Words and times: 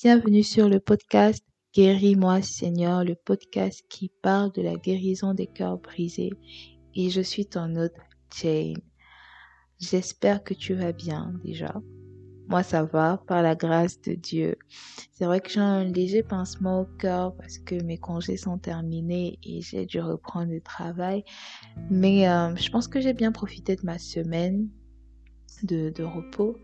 bienvenue 0.00 0.44
sur 0.44 0.68
le 0.68 0.78
podcast 0.78 1.44
Guéris-moi 1.74 2.40
Seigneur, 2.40 3.02
le 3.02 3.16
podcast 3.16 3.84
qui 3.88 4.12
parle 4.22 4.52
de 4.52 4.62
la 4.62 4.76
guérison 4.76 5.34
des 5.34 5.48
cœurs 5.48 5.78
brisés. 5.78 6.30
Et 6.94 7.10
je 7.10 7.20
suis 7.20 7.46
ton 7.46 7.74
hôte 7.74 7.96
Jane. 8.32 8.76
J'espère 9.80 10.44
que 10.44 10.54
tu 10.54 10.74
vas 10.74 10.92
bien 10.92 11.34
déjà. 11.42 11.74
Moi, 12.46 12.62
ça 12.62 12.84
va, 12.84 13.24
par 13.26 13.42
la 13.42 13.56
grâce 13.56 14.00
de 14.02 14.14
Dieu. 14.14 14.54
C'est 15.10 15.24
vrai 15.24 15.40
que 15.40 15.50
j'ai 15.50 15.58
un 15.58 15.82
léger 15.82 16.22
pincement 16.22 16.82
au 16.82 16.84
cœur 16.84 17.34
parce 17.34 17.58
que 17.58 17.82
mes 17.82 17.98
congés 17.98 18.36
sont 18.36 18.56
terminés 18.56 19.40
et 19.42 19.62
j'ai 19.62 19.84
dû 19.84 20.00
reprendre 20.00 20.52
le 20.52 20.60
travail. 20.60 21.24
Mais 21.90 22.28
euh, 22.28 22.54
je 22.54 22.70
pense 22.70 22.86
que 22.86 23.00
j'ai 23.00 23.14
bien 23.14 23.32
profité 23.32 23.74
de 23.74 23.84
ma 23.84 23.98
semaine 23.98 24.68
de, 25.64 25.90
de 25.90 26.04
repos. 26.04 26.56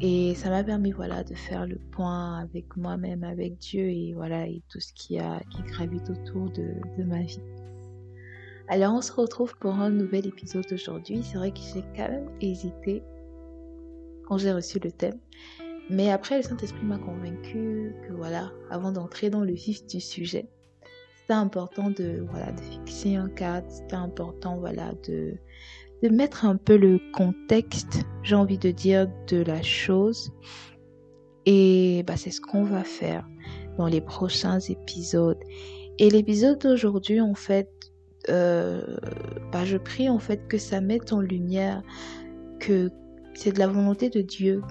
Et 0.00 0.34
ça 0.34 0.48
m'a 0.48 0.64
permis 0.64 0.92
voilà 0.92 1.24
de 1.24 1.34
faire 1.34 1.66
le 1.66 1.76
point 1.76 2.38
avec 2.38 2.76
moi-même, 2.76 3.22
avec 3.22 3.58
Dieu 3.58 3.90
et 3.90 4.14
voilà 4.14 4.46
et 4.46 4.62
tout 4.70 4.80
ce 4.80 4.92
qui 4.94 5.18
a 5.18 5.40
qui 5.50 5.62
gravite 5.62 6.08
autour 6.08 6.50
de, 6.50 6.74
de 6.96 7.04
ma 7.04 7.20
vie. 7.22 7.40
Alors 8.68 8.94
on 8.94 9.02
se 9.02 9.12
retrouve 9.12 9.56
pour 9.58 9.74
un 9.74 9.90
nouvel 9.90 10.26
épisode 10.26 10.66
aujourd'hui. 10.72 11.22
C'est 11.22 11.36
vrai 11.36 11.50
que 11.50 11.58
j'ai 11.58 11.82
quand 11.96 12.08
même 12.08 12.30
hésité 12.40 13.02
quand 14.26 14.38
j'ai 14.38 14.52
reçu 14.52 14.78
le 14.78 14.92
thème. 14.92 15.18
Mais 15.90 16.12
après, 16.12 16.36
le 16.36 16.42
Saint-Esprit 16.42 16.84
m'a 16.84 16.98
convaincu 16.98 17.92
que 18.06 18.12
voilà, 18.12 18.52
avant 18.70 18.92
d'entrer 18.92 19.28
dans 19.28 19.40
le 19.40 19.52
vif 19.52 19.84
du 19.88 20.00
sujet, 20.00 20.48
c'était 21.16 21.32
important 21.32 21.90
de, 21.90 22.24
voilà, 22.30 22.52
de 22.52 22.60
fixer 22.60 23.16
un 23.16 23.28
cadre, 23.28 23.66
c'était 23.68 23.96
important 23.96 24.56
voilà, 24.56 24.92
de, 25.08 25.34
de 26.02 26.08
mettre 26.08 26.44
un 26.44 26.56
peu 26.56 26.76
le 26.76 26.98
contexte, 27.12 28.02
j'ai 28.22 28.34
envie 28.34 28.58
de 28.58 28.70
dire, 28.70 29.06
de 29.28 29.42
la 29.42 29.62
chose. 29.62 30.32
Et 31.46 32.02
bah, 32.06 32.16
c'est 32.16 32.30
ce 32.30 32.40
qu'on 32.40 32.64
va 32.64 32.84
faire 32.84 33.26
dans 33.76 33.86
les 33.86 34.00
prochains 34.00 34.60
épisodes. 34.60 35.38
Et 35.98 36.10
l'épisode 36.10 36.58
d'aujourd'hui, 36.60 37.20
en 37.20 37.34
fait, 37.34 37.68
euh, 38.28 38.82
bah, 39.52 39.64
je 39.64 39.76
prie 39.76 40.08
en 40.08 40.18
fait 40.18 40.46
que 40.48 40.58
ça 40.58 40.80
mette 40.80 41.12
en 41.12 41.20
lumière 41.20 41.82
que 42.58 42.90
c'est 43.34 43.52
de 43.52 43.58
la 43.58 43.66
volonté 43.66 44.10
de 44.10 44.20
Dieu 44.20 44.62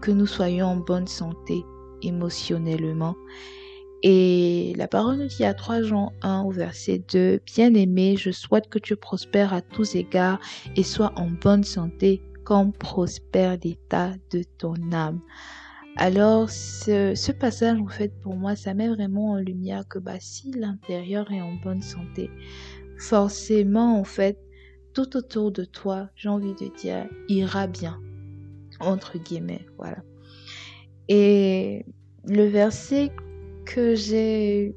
que 0.00 0.10
nous 0.10 0.26
soyons 0.26 0.66
en 0.66 0.76
bonne 0.76 1.06
santé 1.06 1.64
émotionnellement. 2.02 3.14
Et 4.08 4.72
la 4.76 4.86
parole 4.86 5.16
nous 5.16 5.26
dit 5.26 5.44
à 5.44 5.52
3 5.52 5.82
Jean 5.82 6.12
1 6.22 6.42
au 6.42 6.52
verset 6.52 7.02
2, 7.12 7.40
Bien-aimé, 7.44 8.14
je 8.16 8.30
souhaite 8.30 8.68
que 8.68 8.78
tu 8.78 8.94
prospères 8.94 9.52
à 9.52 9.62
tous 9.62 9.96
égards 9.96 10.38
et 10.76 10.84
sois 10.84 11.12
en 11.16 11.28
bonne 11.28 11.64
santé 11.64 12.22
comme 12.44 12.72
prospère 12.72 13.58
l'état 13.64 14.12
de 14.30 14.44
ton 14.58 14.76
âme. 14.92 15.18
Alors, 15.96 16.50
ce, 16.50 17.32
passage, 17.32 17.80
en 17.80 17.88
fait, 17.88 18.12
pour 18.20 18.36
moi, 18.36 18.54
ça 18.54 18.74
met 18.74 18.86
vraiment 18.86 19.32
en 19.32 19.38
lumière 19.38 19.88
que 19.88 19.98
bah, 19.98 20.20
si 20.20 20.52
l'intérieur 20.52 21.32
est 21.32 21.40
en 21.40 21.54
bonne 21.54 21.82
santé, 21.82 22.30
forcément, 22.98 23.98
en 23.98 24.04
fait, 24.04 24.38
tout 24.94 25.16
autour 25.16 25.50
de 25.50 25.64
toi, 25.64 26.10
j'ai 26.14 26.28
envie 26.28 26.54
de 26.54 26.70
dire, 26.76 27.08
ira 27.26 27.66
bien. 27.66 28.00
Entre 28.78 29.18
guillemets, 29.18 29.66
voilà. 29.78 30.04
Et 31.08 31.84
le 32.24 32.44
verset 32.44 33.10
que 33.66 33.94
j'ai 33.94 34.74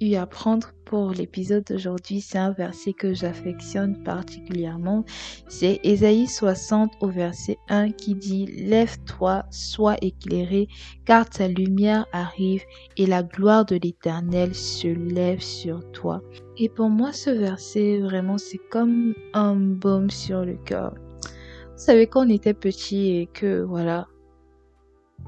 eu 0.00 0.14
à 0.16 0.26
prendre 0.26 0.72
pour 0.84 1.12
l'épisode 1.12 1.64
d'aujourd'hui, 1.64 2.20
c'est 2.20 2.38
un 2.38 2.52
verset 2.52 2.92
que 2.92 3.14
j'affectionne 3.14 4.02
particulièrement. 4.02 5.04
C'est 5.48 5.80
Ésaïe 5.84 6.26
60 6.26 6.92
au 7.00 7.08
verset 7.08 7.58
1 7.68 7.92
qui 7.92 8.14
dit 8.14 8.46
Lève-toi, 8.46 9.44
sois 9.50 9.96
éclairé, 10.02 10.68
car 11.04 11.28
ta 11.28 11.48
lumière 11.48 12.06
arrive 12.12 12.62
et 12.96 13.06
la 13.06 13.22
gloire 13.22 13.64
de 13.64 13.76
l'Éternel 13.76 14.54
se 14.54 14.88
lève 14.88 15.40
sur 15.40 15.80
toi. 15.92 16.22
Et 16.58 16.68
pour 16.68 16.90
moi, 16.90 17.12
ce 17.12 17.30
verset, 17.30 18.00
vraiment, 18.00 18.38
c'est 18.38 18.60
comme 18.70 19.14
un 19.32 19.54
baume 19.54 20.10
sur 20.10 20.44
le 20.44 20.56
cœur. 20.56 20.94
Vous 21.24 21.82
savez, 21.84 22.06
quand 22.06 22.26
on 22.26 22.30
était 22.30 22.54
petit 22.54 23.16
et 23.16 23.26
que, 23.26 23.62
voilà, 23.62 24.06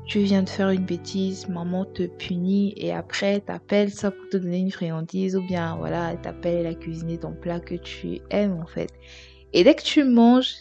tu 0.07 0.21
viens 0.21 0.43
de 0.43 0.49
faire 0.49 0.71
une 0.71 0.85
bêtise, 0.85 1.49
maman 1.49 1.85
te 1.85 2.05
punit 2.05 2.73
et 2.77 2.93
après 2.93 3.41
t'appelles 3.41 3.91
ça 3.91 4.13
pour 4.13 4.29
te 4.29 4.37
donner 4.37 4.59
une 4.59 4.71
friandise 4.71 5.37
ou 5.37 5.43
bien 5.43 5.77
voilà, 5.77 6.15
t'appelle 6.17 6.67
à 6.67 6.75
cuisiner 6.75 7.19
ton 7.19 7.33
plat 7.33 7.59
que 7.59 7.75
tu 7.75 8.21
aimes 8.31 8.61
en 8.63 8.67
fait. 8.67 8.91
Et 9.53 9.65
dès 9.65 9.75
que 9.75 9.83
tu 9.83 10.05
manges, 10.05 10.55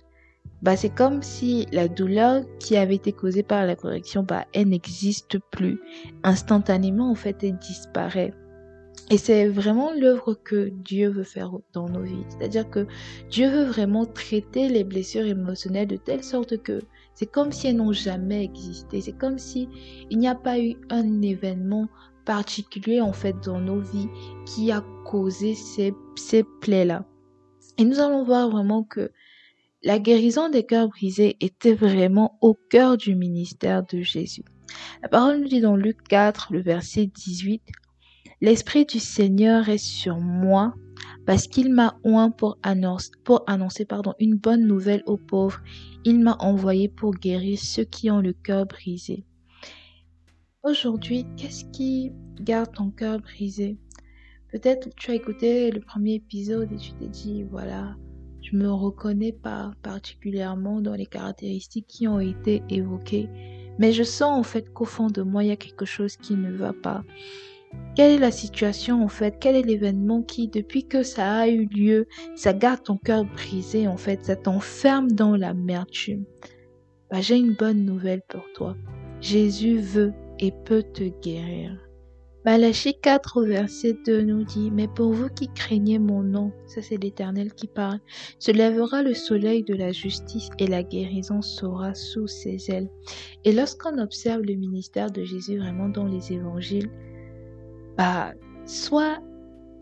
bah 0.63 0.75
c'est 0.75 0.89
comme 0.89 1.21
si 1.21 1.67
la 1.71 1.87
douleur 1.87 2.43
qui 2.59 2.75
avait 2.75 2.95
été 2.95 3.11
causée 3.11 3.43
par 3.43 3.65
la 3.65 3.75
correction, 3.75 4.23
bah 4.23 4.45
elle 4.53 4.69
n'existe 4.69 5.37
plus. 5.51 5.79
Instantanément 6.23 7.11
en 7.11 7.15
fait, 7.15 7.43
elle 7.43 7.57
disparaît. 7.59 8.33
Et 9.11 9.19
c'est 9.19 9.47
vraiment 9.47 9.91
l'œuvre 9.93 10.33
que 10.33 10.69
Dieu 10.69 11.09
veut 11.09 11.23
faire 11.23 11.51
dans 11.73 11.87
nos 11.87 12.01
vies. 12.01 12.25
C'est-à-dire 12.29 12.67
que 12.67 12.87
Dieu 13.29 13.47
veut 13.49 13.65
vraiment 13.65 14.05
traiter 14.05 14.67
les 14.67 14.83
blessures 14.83 15.27
émotionnelles 15.27 15.87
de 15.87 15.97
telle 15.97 16.23
sorte 16.23 16.57
que 16.63 16.81
c'est 17.15 17.31
comme 17.31 17.51
si 17.51 17.67
elles 17.67 17.77
n'ont 17.77 17.93
jamais 17.93 18.43
existé. 18.43 19.01
C'est 19.01 19.17
comme 19.17 19.39
si 19.39 19.69
il 20.09 20.19
n'y 20.19 20.27
a 20.27 20.35
pas 20.35 20.59
eu 20.59 20.75
un 20.89 21.21
événement 21.21 21.87
particulier 22.25 23.01
en 23.01 23.13
fait 23.13 23.35
dans 23.43 23.59
nos 23.59 23.79
vies 23.79 24.09
qui 24.45 24.71
a 24.71 24.83
causé 25.05 25.55
ces, 25.55 25.93
ces 26.15 26.43
plaies-là. 26.61 27.05
Et 27.77 27.85
nous 27.85 27.99
allons 27.99 28.23
voir 28.23 28.49
vraiment 28.49 28.83
que 28.83 29.11
la 29.83 29.99
guérison 29.99 30.49
des 30.49 30.65
cœurs 30.65 30.89
brisés 30.89 31.37
était 31.39 31.73
vraiment 31.73 32.37
au 32.41 32.55
cœur 32.69 32.97
du 32.97 33.15
ministère 33.15 33.85
de 33.85 34.01
Jésus. 34.01 34.43
La 35.01 35.09
parole 35.09 35.41
nous 35.41 35.47
dit 35.47 35.61
dans 35.61 35.75
Luc 35.75 36.01
4, 36.07 36.47
le 36.51 36.61
verset 36.61 37.05
18, 37.05 37.61
L'Esprit 38.41 38.85
du 38.85 38.99
Seigneur 38.99 39.69
est 39.69 39.77
sur 39.77 40.19
moi 40.19 40.73
parce 41.25 41.47
qu'il 41.47 41.73
m'a 41.73 41.97
oint 42.03 42.31
pour 42.31 42.57
annoncer, 42.63 43.11
pour 43.23 43.43
annoncer 43.47 43.85
pardon, 43.85 44.13
une 44.19 44.35
bonne 44.35 44.65
nouvelle 44.65 45.03
aux 45.05 45.17
pauvres. 45.17 45.61
Il 46.03 46.19
m'a 46.19 46.37
envoyé 46.39 46.87
pour 46.87 47.13
guérir 47.13 47.59
ceux 47.59 47.83
qui 47.83 48.11
ont 48.11 48.21
le 48.21 48.33
cœur 48.33 48.65
brisé. 48.65 49.25
Aujourd'hui, 50.63 51.25
qu'est-ce 51.37 51.65
qui 51.65 52.11
garde 52.39 52.73
ton 52.73 52.89
cœur 52.89 53.19
brisé? 53.19 53.77
Peut-être 54.51 54.89
tu 54.95 55.11
as 55.11 55.15
écouté 55.15 55.71
le 55.71 55.79
premier 55.79 56.15
épisode 56.15 56.71
et 56.71 56.77
tu 56.77 56.93
t'es 56.93 57.07
dit, 57.07 57.43
voilà, 57.43 57.95
je 58.41 58.55
me 58.55 58.71
reconnais 58.71 59.33
pas 59.33 59.73
particulièrement 59.81 60.81
dans 60.81 60.93
les 60.93 61.07
caractéristiques 61.07 61.87
qui 61.87 62.07
ont 62.07 62.19
été 62.19 62.63
évoquées, 62.69 63.29
mais 63.79 63.91
je 63.91 64.03
sens 64.03 64.39
en 64.39 64.43
fait 64.43 64.71
qu'au 64.71 64.85
fond 64.85 65.07
de 65.07 65.23
moi, 65.23 65.43
il 65.43 65.47
y 65.47 65.51
a 65.51 65.55
quelque 65.55 65.85
chose 65.85 66.15
qui 66.17 66.35
ne 66.35 66.51
va 66.51 66.71
pas. 66.71 67.03
Quelle 67.95 68.11
est 68.11 68.19
la 68.19 68.31
situation 68.31 69.03
en 69.03 69.07
fait? 69.07 69.37
Quel 69.39 69.55
est 69.55 69.61
l'événement 69.61 70.21
qui, 70.21 70.49
depuis 70.49 70.85
que 70.85 71.01
ça 71.01 71.33
a 71.33 71.47
eu 71.47 71.65
lieu, 71.65 72.07
ça 72.35 72.51
garde 72.51 72.83
ton 72.83 72.97
cœur 72.97 73.23
brisé 73.23 73.87
en 73.87 73.95
fait, 73.95 74.25
ça 74.25 74.35
t'enferme 74.35 75.11
dans 75.11 75.35
l'amertume 75.35 76.25
bah, 77.09 77.21
J'ai 77.21 77.37
une 77.37 77.53
bonne 77.53 77.85
nouvelle 77.85 78.21
pour 78.27 78.43
toi. 78.53 78.75
Jésus 79.21 79.77
veut 79.77 80.13
et 80.39 80.51
peut 80.65 80.83
te 80.83 81.03
guérir. 81.21 81.85
Malachie 82.45 82.93
4 83.01 83.43
verset 83.43 83.97
2 84.05 84.21
nous 84.21 84.43
dit, 84.43 84.69
Mais 84.69 84.87
pour 84.87 85.13
vous 85.13 85.29
qui 85.29 85.47
craignez 85.47 85.97
mon 85.97 86.21
nom, 86.21 86.51
ça 86.67 86.83
c'est 86.83 87.01
l'Éternel 87.01 87.53
qui 87.53 87.65
parle, 87.65 87.99
se 88.37 88.51
lèvera 88.51 89.01
le 89.01 89.15
soleil 89.15 89.63
de 89.63 89.73
la 89.73 89.91
justice 89.91 90.49
et 90.59 90.67
la 90.67 90.83
guérison 90.83 91.41
sera 91.41 91.95
sous 91.95 92.27
ses 92.27 92.69
ailes. 92.69 92.89
Et 93.45 93.51
lorsqu'on 93.51 93.97
observe 93.97 94.43
le 94.43 94.53
ministère 94.53 95.09
de 95.09 95.23
Jésus 95.23 95.57
vraiment 95.57 95.89
dans 95.89 96.05
les 96.05 96.33
évangiles, 96.33 96.91
bah, 97.97 98.33
soit 98.65 99.19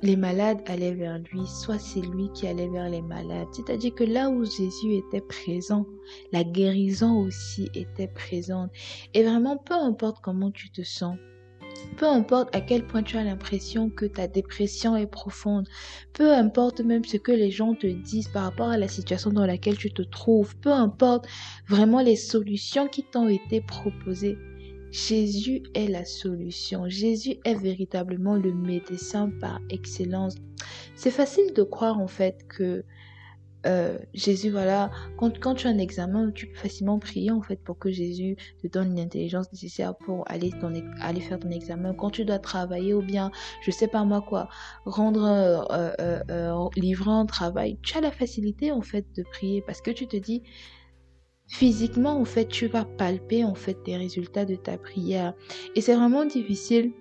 les 0.02 0.18
malades 0.18 0.62
allaient 0.68 0.94
vers 0.94 1.18
lui, 1.18 1.48
soit 1.48 1.80
c'est 1.80 2.02
lui 2.02 2.30
qui 2.34 2.46
allait 2.46 2.68
vers 2.68 2.90
les 2.90 3.02
malades. 3.02 3.48
C'est-à-dire 3.54 3.96
que 3.96 4.04
là 4.04 4.30
où 4.30 4.44
Jésus 4.44 4.96
était 4.96 5.22
présent, 5.22 5.86
la 6.34 6.44
guérison 6.44 7.20
aussi 7.20 7.70
était 7.74 8.10
présente. 8.10 8.70
Et 9.14 9.24
vraiment, 9.24 9.58
peu 9.58 9.76
importe 9.76 10.18
comment 10.22 10.52
tu 10.52 10.70
te 10.72 10.82
sens, 10.82 11.16
peu 11.98 12.06
importe 12.06 12.54
à 12.54 12.60
quel 12.60 12.86
point 12.86 13.02
tu 13.02 13.18
as 13.18 13.24
l'impression 13.24 13.90
que 13.90 14.06
ta 14.06 14.28
dépression 14.28 14.98
est 14.98 15.08
profonde, 15.08 15.68
peu 16.12 16.34
importe 16.34 16.82
même 16.82 17.06
ce 17.06 17.18
que 17.18 17.32
les 17.32 17.52
gens 17.52 17.74
te 17.74 17.88
disent 17.88 18.28
par 18.28 18.44
rapport 18.44 18.70
à 18.70 18.78
la 18.78 18.88
situation 18.88 19.32
dans 19.32 19.46
laquelle 19.46 19.78
tu 19.78 19.92
te 19.92 20.02
trouves, 20.02 20.56
peu 20.58 20.72
importe 20.72 21.28
vraiment 21.68 22.02
les 22.02 22.16
solutions 22.16 22.88
qui 22.88 23.04
t'ont 23.04 23.30
été 23.30 23.62
proposées, 23.62 24.38
Jésus 24.94 25.64
est 25.74 25.88
la 25.88 26.06
solution. 26.06 26.88
Jésus 26.88 27.40
est 27.46 27.56
véritablement 27.56 28.36
le 28.36 28.54
médecin 28.54 29.32
par 29.42 29.60
excellence. 29.72 30.36
C'est 30.96 31.10
facile 31.10 31.52
de 31.56 31.64
croire 31.64 32.00
en 32.00 32.08
fait 32.08 32.46
que 32.48 32.86
euh, 33.66 33.98
Jésus, 34.14 34.52
voilà, 34.52 34.92
quand, 35.18 35.56
tu 35.56 35.68
as 35.68 35.72
un 35.72 35.80
examen, 35.80 36.30
tu 36.30 36.46
peux 36.46 36.58
facilement 36.58 37.00
prier 37.00 37.32
en 37.32 37.42
fait 37.42 37.56
pour 37.56 37.80
que 37.80 37.90
Jésus 37.90 38.36
te 38.62 38.68
donne 38.68 38.96
l'intelligence 38.96 39.52
nécessaire 39.52 39.96
pour 39.96 40.30
aller, 40.30 40.52
ton, 40.52 40.72
aller 41.02 41.22
faire 41.22 41.40
ton 41.40 41.50
examen. 41.50 41.96
Quand 41.96 42.12
tu 42.12 42.24
dois 42.24 42.38
travailler 42.38 42.94
ou 42.94 43.02
bien, 43.02 43.32
je 43.64 43.72
sais 43.72 43.88
pas 43.88 44.04
moi 44.04 44.22
quoi, 44.22 44.48
rendre, 44.86 45.24
euh, 45.24 45.90
euh, 46.00 46.20
euh 46.30 46.70
livrer 46.76 47.10
un 47.10 47.26
travail, 47.26 47.80
tu 47.82 47.98
as 47.98 48.02
la 48.02 48.12
facilité 48.12 48.72
en 48.72 48.82
fait 48.82 49.08
de 49.16 49.24
prier 49.24 49.64
parce 49.66 49.82
que 49.82 49.90
tu 49.90 50.08
te 50.08 50.18
dis, 50.18 50.44
physiquement, 51.54 52.20
en 52.20 52.26
fait, 52.26 52.48
tu 52.48 52.66
vas 52.66 52.84
palper, 52.84 53.44
en 53.44 53.54
fait, 53.54 53.78
les 53.86 53.96
résultats 53.96 54.44
de 54.44 54.56
ta 54.56 54.76
prière. 54.76 55.36
Et 55.76 55.82
c'est 55.82 55.94
vraiment 55.96 56.26
difficile 56.26 56.94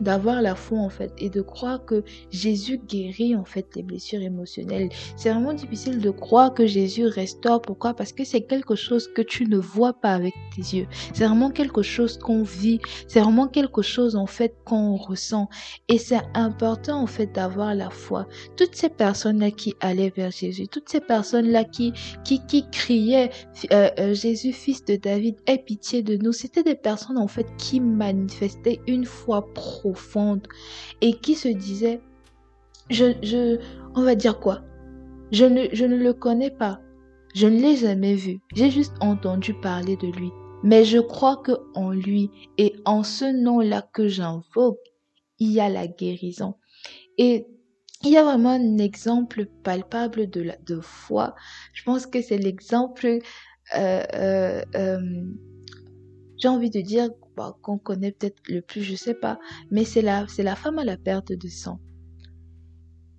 d'avoir 0.00 0.42
la 0.42 0.54
foi 0.54 0.78
en 0.78 0.88
fait 0.88 1.12
et 1.18 1.30
de 1.30 1.40
croire 1.40 1.84
que 1.84 2.04
Jésus 2.30 2.78
guérit 2.78 3.34
en 3.34 3.44
fait 3.44 3.66
les 3.76 3.82
blessures 3.82 4.22
émotionnelles. 4.22 4.88
C'est 5.16 5.30
vraiment 5.30 5.52
difficile 5.52 6.00
de 6.00 6.10
croire 6.10 6.54
que 6.54 6.66
Jésus 6.66 7.06
restaure. 7.06 7.62
Pourquoi? 7.62 7.94
Parce 7.94 8.12
que 8.12 8.24
c'est 8.24 8.42
quelque 8.42 8.74
chose 8.74 9.08
que 9.14 9.22
tu 9.22 9.46
ne 9.46 9.58
vois 9.58 9.92
pas 9.92 10.12
avec 10.12 10.34
tes 10.54 10.62
yeux. 10.76 10.86
C'est 11.12 11.24
vraiment 11.24 11.50
quelque 11.50 11.82
chose 11.82 12.18
qu'on 12.18 12.42
vit. 12.42 12.80
C'est 13.06 13.20
vraiment 13.20 13.48
quelque 13.48 13.82
chose 13.82 14.16
en 14.16 14.26
fait 14.26 14.54
qu'on 14.64 14.96
ressent. 14.96 15.48
Et 15.88 15.98
c'est 15.98 16.20
important 16.34 17.02
en 17.02 17.06
fait 17.06 17.32
d'avoir 17.32 17.74
la 17.74 17.90
foi. 17.90 18.26
Toutes 18.56 18.74
ces 18.74 18.88
personnes-là 18.88 19.50
qui 19.50 19.74
allaient 19.80 20.12
vers 20.14 20.30
Jésus, 20.30 20.68
toutes 20.68 20.88
ces 20.88 21.00
personnes-là 21.00 21.64
qui, 21.64 21.92
qui, 22.24 22.44
qui 22.46 22.68
criaient 22.70 23.30
euh, 23.72 23.90
euh, 23.98 24.14
Jésus, 24.14 24.52
fils 24.52 24.84
de 24.84 24.96
David, 24.96 25.36
aie 25.46 25.58
pitié 25.58 26.02
de 26.02 26.16
nous, 26.16 26.32
c'était 26.32 26.62
des 26.62 26.74
personnes 26.74 27.18
en 27.18 27.28
fait 27.28 27.46
qui 27.56 27.80
manifestaient 27.80 28.80
une 28.86 29.04
foi 29.04 29.46
et 31.00 31.12
qui 31.14 31.34
se 31.34 31.48
disait, 31.48 32.00
je, 32.90 33.12
je, 33.22 33.58
on 33.94 34.02
va 34.02 34.14
dire 34.14 34.40
quoi? 34.40 34.62
Je 35.30 35.44
ne, 35.44 35.66
je 35.72 35.84
ne 35.84 35.96
le 35.96 36.14
connais 36.14 36.50
pas, 36.50 36.80
je 37.34 37.46
ne 37.46 37.60
l'ai 37.60 37.76
jamais 37.76 38.14
vu, 38.14 38.40
j'ai 38.54 38.70
juste 38.70 38.94
entendu 39.00 39.54
parler 39.54 39.96
de 39.96 40.08
lui. 40.08 40.30
Mais 40.64 40.84
je 40.84 40.98
crois 40.98 41.36
que 41.36 41.52
en 41.74 41.92
lui 41.92 42.30
et 42.56 42.74
en 42.84 43.04
ce 43.04 43.24
nom-là 43.24 43.82
que 43.92 44.08
j'invoque, 44.08 44.80
il 45.38 45.52
y 45.52 45.60
a 45.60 45.68
la 45.68 45.86
guérison. 45.86 46.54
Et 47.16 47.46
il 48.04 48.10
y 48.10 48.16
a 48.16 48.24
vraiment 48.24 48.50
un 48.50 48.78
exemple 48.78 49.46
palpable 49.62 50.30
de, 50.30 50.42
la, 50.42 50.56
de 50.66 50.80
foi. 50.80 51.34
Je 51.72 51.82
pense 51.82 52.06
que 52.06 52.22
c'est 52.22 52.38
l'exemple, 52.38 53.06
euh, 53.76 54.02
euh, 54.14 54.62
euh, 54.74 54.98
j'ai 56.38 56.48
envie 56.48 56.70
de 56.70 56.80
dire, 56.80 57.08
qu'on 57.62 57.78
connaît 57.78 58.12
peut-être 58.12 58.40
le 58.48 58.60
plus, 58.60 58.82
je 58.82 58.94
sais 58.94 59.14
pas, 59.14 59.38
mais 59.70 59.84
c'est 59.84 60.02
la, 60.02 60.26
c'est 60.28 60.42
la 60.42 60.56
femme 60.56 60.78
à 60.78 60.84
la 60.84 60.96
perte 60.96 61.32
de 61.32 61.48
sang. 61.48 61.80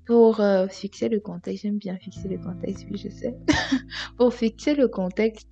Pour 0.05 0.39
euh, 0.39 0.67
fixer 0.67 1.07
le 1.07 1.19
contexte, 1.19 1.63
j'aime 1.63 1.77
bien 1.77 1.97
fixer 1.97 2.27
le 2.27 2.39
contexte, 2.39 2.87
oui, 2.89 2.97
je 2.97 3.09
sais. 3.09 3.35
Pour 4.17 4.33
fixer 4.33 4.73
le 4.73 4.87
contexte, 4.87 5.47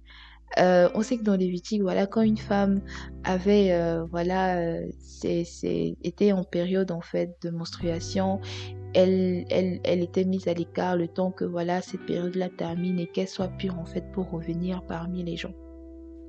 euh, 0.57 0.89
on 0.95 1.03
sait 1.03 1.17
que 1.17 1.23
dans 1.23 1.35
les 1.35 1.45
Lévitique, 1.45 1.83
voilà, 1.83 2.07
quand 2.07 2.21
une 2.21 2.37
femme 2.37 2.81
avait, 3.23 3.71
euh, 3.71 4.03
voilà, 4.05 4.79
c'est, 4.99 5.43
c'est, 5.43 5.95
était 6.03 6.31
en 6.31 6.43
période 6.43 6.89
en 6.91 7.01
fait 7.01 7.37
de 7.43 7.51
menstruation, 7.51 8.39
elle, 8.95 9.45
elle, 9.51 9.79
elle 9.83 10.01
était 10.01 10.23
mise 10.23 10.47
à 10.47 10.55
l'écart 10.55 10.95
le 10.95 11.07
temps 11.07 11.29
que 11.31 11.45
voilà 11.45 11.81
cette 11.81 12.05
période-là 12.07 12.49
termine 12.49 12.97
et 12.99 13.07
qu'elle 13.07 13.27
soit 13.27 13.49
pure 13.49 13.77
en 13.77 13.85
fait 13.85 14.11
pour 14.11 14.31
revenir 14.31 14.83
parmi 14.87 15.23
les 15.23 15.37
gens. 15.37 15.53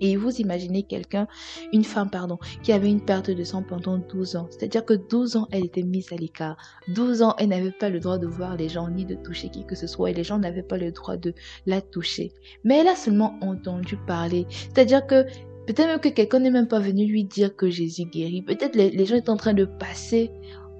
Et 0.00 0.16
vous 0.16 0.40
imaginez 0.40 0.82
quelqu'un, 0.82 1.26
une 1.72 1.84
femme, 1.84 2.10
pardon, 2.10 2.38
qui 2.62 2.72
avait 2.72 2.90
une 2.90 3.00
perte 3.00 3.30
de 3.30 3.44
sang 3.44 3.62
pendant 3.62 3.98
12 3.98 4.36
ans. 4.36 4.46
C'est-à-dire 4.50 4.84
que 4.84 4.94
12 4.94 5.36
ans, 5.36 5.48
elle 5.50 5.64
était 5.64 5.82
mise 5.82 6.12
à 6.12 6.16
l'écart. 6.16 6.56
12 6.88 7.22
ans, 7.22 7.34
elle 7.38 7.48
n'avait 7.48 7.72
pas 7.72 7.88
le 7.88 8.00
droit 8.00 8.18
de 8.18 8.26
voir 8.26 8.56
les 8.56 8.68
gens 8.68 8.88
ni 8.88 9.04
de 9.04 9.14
toucher 9.14 9.48
qui 9.48 9.64
que 9.64 9.74
ce 9.74 9.86
soit. 9.86 10.10
Et 10.10 10.14
les 10.14 10.24
gens 10.24 10.38
n'avaient 10.38 10.62
pas 10.62 10.78
le 10.78 10.92
droit 10.92 11.16
de 11.16 11.34
la 11.66 11.80
toucher. 11.80 12.32
Mais 12.64 12.78
elle 12.78 12.88
a 12.88 12.96
seulement 12.96 13.38
entendu 13.40 13.96
parler. 14.06 14.46
C'est-à-dire 14.50 15.06
que 15.06 15.24
peut-être 15.66 16.00
que 16.00 16.08
quelqu'un 16.08 16.40
n'est 16.40 16.50
même 16.50 16.68
pas 16.68 16.80
venu 16.80 17.06
lui 17.06 17.24
dire 17.24 17.54
que 17.56 17.68
Jésus 17.68 18.04
guérit. 18.04 18.42
Peut-être 18.42 18.76
les, 18.76 18.90
les 18.90 19.06
gens 19.06 19.16
étaient 19.16 19.30
en 19.30 19.36
train 19.36 19.54
de 19.54 19.64
passer 19.64 20.30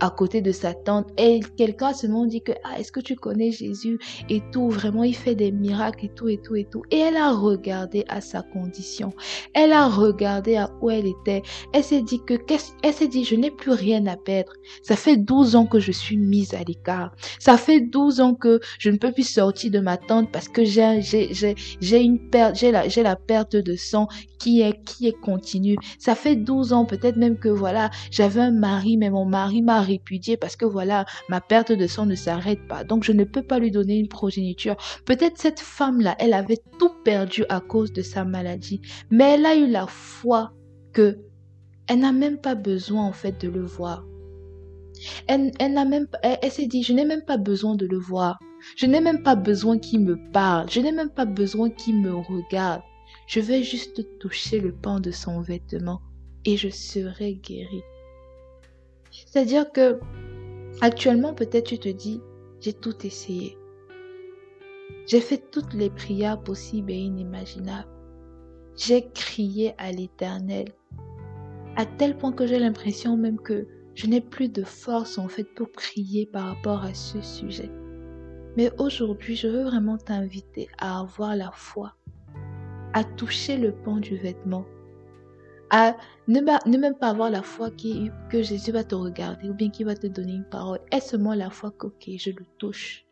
à 0.00 0.11
côté 0.11 0.41
de 0.41 0.53
sa 0.53 0.75
tante 0.75 1.09
et 1.19 1.41
quelqu'un 1.56 1.93
seulement 1.93 2.27
dit 2.27 2.43
que 2.43 2.53
ah 2.65 2.79
est-ce 2.79 2.93
que 2.93 3.00
tu 3.00 3.17
connais 3.17 3.50
Jésus 3.50 3.99
et 4.29 4.43
tout? 4.53 4.69
Vraiment 4.69 5.05
il 5.05 5.15
fait 5.15 5.35
des 5.35 5.50
miracles 5.53 6.06
et 6.06 6.09
tout 6.15 6.29
et 6.29 6.39
tout 6.39 6.56
et 6.56 6.65
tout. 6.65 6.83
Et 6.91 6.99
elle 6.99 7.17
a 7.17 7.33
regardé 7.33 8.05
à 8.09 8.21
sa 8.21 8.43
condition. 8.43 9.12
Elle 9.55 9.73
a 9.73 9.89
regardé 9.89 10.56
à 10.56 10.71
où 10.81 10.91
elle 10.91 11.06
était. 11.06 11.43
Elle 11.73 11.85
s'est 11.85 12.03
dit 12.03 12.21
que 12.25 12.35
qu'est-ce 12.35 12.73
elle 12.83 12.93
s'est 12.93 13.09
dit 13.09 13.25
je 13.25 13.35
n'ai 13.35 13.50
plus 13.50 13.73
rien 13.73 14.06
à 14.06 14.17
perdre. 14.17 14.53
Ça 14.83 14.97
fait 14.97 15.17
12 15.17 15.56
ans 15.56 15.67
que 15.67 15.81
je 15.81 15.93
suis 15.93 16.17
mise 16.17 16.55
à 16.55 16.62
l'écart. 16.62 17.15
Ça 17.39 17.56
fait 17.56 17.81
12 17.81 18.21
ans 18.21 18.35
que 18.35 18.61
je 18.79 18.91
ne 18.91 18.97
peux 18.97 19.12
plus 19.12 19.29
sortir 19.29 19.71
de 19.71 19.81
ma 19.81 19.97
tante 19.97 20.31
parce 20.33 20.49
que 20.49 20.65
j'ai 20.65 21.03
j'ai 21.03 21.33
j'ai 21.35 21.55
j'ai 21.81 22.00
une 22.00 22.31
perte 22.31 22.56
j'ai 22.56 22.71
la 22.71 22.89
j'ai 22.89 23.03
la 23.03 23.17
perte 23.17 23.56
de 23.56 23.77
sang 23.77 24.09
qui 24.39 24.61
est 24.62 24.83
qui 24.85 25.09
est 25.09 25.21
continue. 25.21 25.77
Ça 25.99 26.15
fait 26.15 26.37
12 26.37 26.73
ans 26.73 26.85
peut-être 26.85 27.17
même 27.17 27.39
que 27.39 27.49
voilà 27.49 27.91
j'avais 28.11 28.41
un 28.41 28.53
mari 28.53 28.97
mais 28.97 29.11
mon 29.11 29.25
mari 29.25 29.62
m'a 29.62 29.88
répudier 29.88 30.37
parce 30.37 30.56
que 30.56 30.64
voilà, 30.64 31.05
ma 31.29 31.40
perte 31.40 31.73
de 31.73 31.87
sang 31.87 32.06
ne 32.06 32.14
s'arrête 32.14 32.67
pas. 32.69 32.85
Donc 32.85 33.05
je 33.05 33.12
ne 33.12 33.25
peux 33.25 33.43
pas 33.43 33.58
lui 33.58 33.70
donner 33.70 33.96
une 33.99 34.08
progéniture. 34.08 34.76
Peut-être 35.05 35.38
cette 35.38 35.61
femme-là, 35.61 36.14
elle 36.19 36.35
avait 36.35 36.61
tout 36.79 36.93
perdu 37.05 37.44
à 37.49 37.61
cause 37.61 37.93
de 37.93 38.02
sa 38.02 38.25
maladie, 38.25 38.81
mais 39.11 39.35
elle 39.35 39.46
a 39.46 39.56
eu 39.56 39.67
la 39.67 39.87
foi 39.87 40.52
que 40.93 41.19
elle 41.88 42.00
n'a 42.00 42.12
même 42.12 42.38
pas 42.38 42.55
besoin 42.55 43.05
en 43.05 43.12
fait 43.12 43.40
de 43.40 43.49
le 43.49 43.64
voir. 43.64 44.05
Elle, 45.26 45.52
elle 45.58 45.73
n'a 45.73 45.85
même 45.85 46.06
elle 46.23 46.52
s'est 46.52 46.67
dit, 46.67 46.82
je 46.82 46.93
n'ai 46.93 47.05
même 47.05 47.25
pas 47.25 47.38
besoin 47.38 47.75
de 47.76 47.87
le 47.87 47.99
voir. 47.99 48.38
Je 48.76 48.87
n'ai 48.87 49.00
même 49.00 49.23
pas 49.23 49.37
besoin 49.37 49.79
qu'il 49.79 50.00
me 50.00 50.17
parle. 50.32 50.69
Je 50.70 50.81
n'ai 50.81 50.93
même 50.93 51.11
pas 51.11 51.25
besoin 51.25 51.70
qu'il 51.70 52.00
me 52.00 52.14
regarde. 52.14 52.82
Je 53.26 53.40
vais 53.40 53.62
juste 53.62 54.19
toucher 54.19 54.61
le 54.61 54.73
pan 54.73 55.00
de 55.00 55.11
son 55.11 55.40
vêtement 55.40 56.00
et 56.44 56.56
je 56.56 56.69
serai 56.69 57.35
guérie. 57.35 57.82
C'est-à-dire 59.30 59.70
que 59.72 60.00
actuellement, 60.80 61.34
peut-être 61.34 61.66
tu 61.66 61.78
te 61.78 61.88
dis, 61.88 62.22
j'ai 62.60 62.72
tout 62.72 62.94
essayé. 63.04 63.58
J'ai 65.06 65.20
fait 65.20 65.50
toutes 65.50 65.75
les 65.75 65.90
prières 65.90 66.42
possibles 66.42 66.90
et 66.90 66.96
inimaginables. 66.96 67.88
J'ai 68.75 69.10
crié 69.10 69.75
à 69.76 69.92
l'Éternel 69.92 70.72
à 71.76 71.84
tel 71.84 72.16
point 72.16 72.32
que 72.32 72.46
j'ai 72.46 72.58
l'impression 72.58 73.16
même 73.16 73.38
que 73.38 73.69
je 73.94 74.06
n'ai 74.06 74.20
plus 74.20 74.48
de 74.48 74.64
force 74.64 75.19
en 75.19 75.28
fait 75.28 75.44
pour 75.44 75.70
prier 75.70 76.26
par 76.26 76.46
rapport 76.46 76.82
à 76.82 76.94
ce 76.94 77.20
sujet. 77.20 77.70
Mais 78.56 78.72
aujourd'hui, 78.78 79.36
je 79.36 79.46
veux 79.46 79.64
vraiment 79.64 79.98
t'inviter 79.98 80.69
à 80.78 81.00
avoir 81.00 81.36
la 81.36 81.50
foi, 81.52 81.94
à 82.94 83.04
toucher 83.04 83.58
le 83.58 83.72
pan 83.72 83.98
du 83.98 84.16
vêtement 84.16 84.64
à 85.70 85.97
ne, 86.26 86.41
même 86.79 86.94
pas 86.94 87.09
avoir 87.09 87.31
la 87.31 87.43
foi 87.43 87.70
que 87.70 88.43
Jésus 88.43 88.73
va 88.73 88.85
te 88.85 88.94
regarder 88.94 89.49
ou 89.49 89.55
bien 89.55 89.70
qu'il 89.70 89.87
va 89.87 89.94
te 89.94 90.06
donner 90.06 90.32
une 90.32 90.49
parole. 90.49 90.81
Est-ce 90.93 91.17
moi 91.17 91.37
la 91.37 91.50
foi 91.50 91.70
que 91.70 91.88
je 92.06 92.31
le 92.31 92.45
touche? 92.59 93.04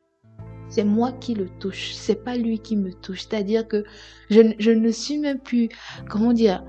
C'est 0.68 0.84
moi 0.84 1.12
qui 1.12 1.34
le 1.34 1.48
touche, 1.60 1.92
c'est 1.94 2.24
pas 2.24 2.36
lui 2.36 2.58
qui 2.58 2.76
me 2.76 2.92
touche. 2.92 3.22
C'est-à-dire 3.22 3.66
que 3.68 3.84
je, 4.30 4.40
je 4.58 4.70
ne 4.70 4.90
suis 4.90 5.18
même 5.18 5.38
plus, 5.38 5.68
comment 6.08 6.32
dire, 6.32 6.64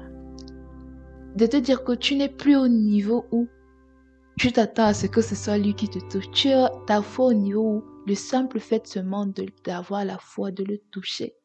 de 1.35 1.45
te 1.45 1.57
dire 1.57 1.83
que 1.83 1.93
tu 1.93 2.15
n'es 2.15 2.29
plus 2.29 2.55
au 2.55 2.67
niveau 2.67 3.25
où 3.31 3.47
tu 4.37 4.51
t'attends 4.51 4.85
à 4.85 4.93
ce 4.93 5.07
que 5.07 5.21
ce 5.21 5.35
soit 5.35 5.57
lui 5.57 5.73
qui 5.73 5.89
te 5.89 5.99
touche. 6.11 6.29
Tu 6.31 6.49
as 6.49 6.71
ta 6.85 7.01
foi 7.01 7.27
au 7.27 7.33
niveau 7.33 7.61
où 7.61 7.83
le 8.05 8.15
simple 8.15 8.59
fait 8.59 8.87
seulement 8.87 9.27
d'avoir 9.65 10.05
la 10.05 10.17
foi, 10.17 10.51
de 10.51 10.63
le 10.63 10.77
toucher, 10.91 11.35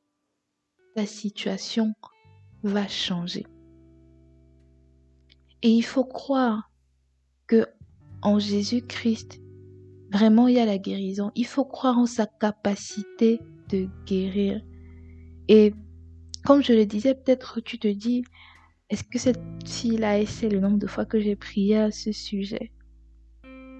ta 0.95 1.07
situation 1.07 1.93
va 2.62 2.87
changer. 2.87 3.47
Et 5.62 5.71
il 5.71 5.83
faut 5.83 6.04
croire 6.04 6.71
que 7.47 7.66
en 8.23 8.38
Jésus-Christ, 8.38 9.40
vraiment 10.12 10.49
il 10.49 10.57
y 10.57 10.59
a 10.59 10.66
la 10.66 10.78
guérison. 10.78 11.31
Il 11.35 11.47
faut 11.47 11.64
croire 11.64 11.99
en 11.99 12.07
sa 12.07 12.26
capacité 12.26 13.40
de 13.69 13.88
guérir. 14.07 14.62
Et 15.49 15.75
comme 16.45 16.62
je 16.62 16.73
le 16.73 16.87
disais, 16.87 17.14
peut-être 17.14 17.61
tu 17.61 17.78
te 17.78 17.88
dis, 17.88 18.25
est-ce 18.90 19.04
que 19.04 19.19
cette 19.19 19.40
fille-là, 19.66 20.25
c'est 20.26 20.49
le 20.49 20.61
nombre 20.61 20.78
de 20.78 20.87
fois 20.87 21.04
que 21.04 21.21
j'ai 21.21 21.37
prié 21.37 21.78
à 21.78 21.90
ce 21.90 22.12
sujet? 22.12 22.73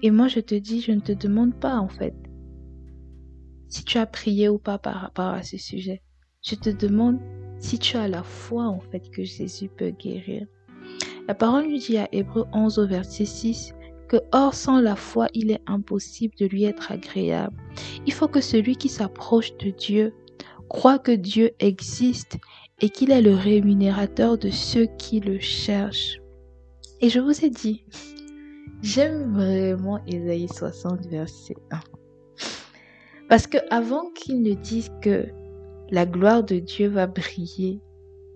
Et 0.01 0.11
moi, 0.11 0.27
je 0.27 0.39
te 0.39 0.55
dis, 0.55 0.81
je 0.81 0.91
ne 0.91 0.99
te 0.99 1.11
demande 1.11 1.53
pas 1.53 1.77
en 1.77 1.87
fait 1.87 2.15
si 3.73 3.83
tu 3.83 3.97
as 3.97 4.05
prié 4.05 4.49
ou 4.49 4.59
pas 4.59 4.77
par 4.77 4.95
rapport 4.95 5.33
à 5.33 5.41
ce 5.41 5.57
sujet. 5.57 6.03
Je 6.43 6.53
te 6.55 6.69
demande 6.69 7.19
si 7.57 7.79
tu 7.79 7.97
as 7.97 8.07
la 8.07 8.21
foi 8.21 8.65
en 8.65 8.79
fait 8.79 9.09
que 9.09 9.23
Jésus 9.23 9.67
peut 9.67 9.89
guérir. 9.89 10.45
La 11.27 11.33
parole 11.33 11.67
lui 11.67 11.79
dit 11.79 11.97
à 11.97 12.09
Hébreu 12.11 12.45
11 12.53 12.79
au 12.79 12.87
verset 12.87 13.25
6 13.25 13.73
que 14.09 14.17
hors 14.33 14.53
sans 14.53 14.81
la 14.81 14.95
foi, 14.95 15.27
il 15.33 15.51
est 15.51 15.61
impossible 15.65 16.35
de 16.37 16.45
lui 16.45 16.65
être 16.65 16.91
agréable. 16.91 17.55
Il 18.05 18.13
faut 18.13 18.27
que 18.27 18.41
celui 18.41 18.75
qui 18.75 18.89
s'approche 18.89 19.55
de 19.57 19.69
Dieu 19.69 20.13
croit 20.69 20.99
que 20.99 21.11
Dieu 21.11 21.51
existe 21.59 22.37
et 22.81 22.89
qu'il 22.89 23.11
est 23.11 23.21
le 23.21 23.33
rémunérateur 23.33 24.37
de 24.37 24.49
ceux 24.49 24.87
qui 24.97 25.19
le 25.21 25.39
cherchent. 25.39 26.19
Et 26.99 27.09
je 27.09 27.19
vous 27.19 27.45
ai 27.45 27.49
dit, 27.49 27.85
j'aime 28.81 29.33
vraiment 29.33 30.03
Ésaïe 30.05 30.49
60 30.49 31.05
verset 31.07 31.55
1. 31.71 31.79
Parce 33.29 33.47
que 33.47 33.57
avant 33.71 34.11
qu'il 34.11 34.41
ne 34.41 34.53
dise 34.53 34.89
que 35.01 35.27
la 35.89 36.05
gloire 36.05 36.43
de 36.43 36.59
Dieu 36.59 36.89
va 36.89 37.07
briller 37.07 37.79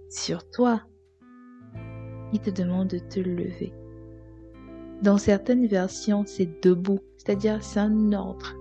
sur 0.09 0.49
toi, 0.49 0.81
il 2.33 2.39
te 2.39 2.49
demande 2.49 2.87
de 2.87 2.99
te 2.99 3.19
lever. 3.19 3.73
Dans 5.01 5.17
certaines 5.17 5.67
versions, 5.67 6.23
c'est 6.25 6.63
debout, 6.63 6.99
c'est-à-dire 7.17 7.63
c'est 7.63 7.79
un 7.79 8.13
ordre. 8.13 8.55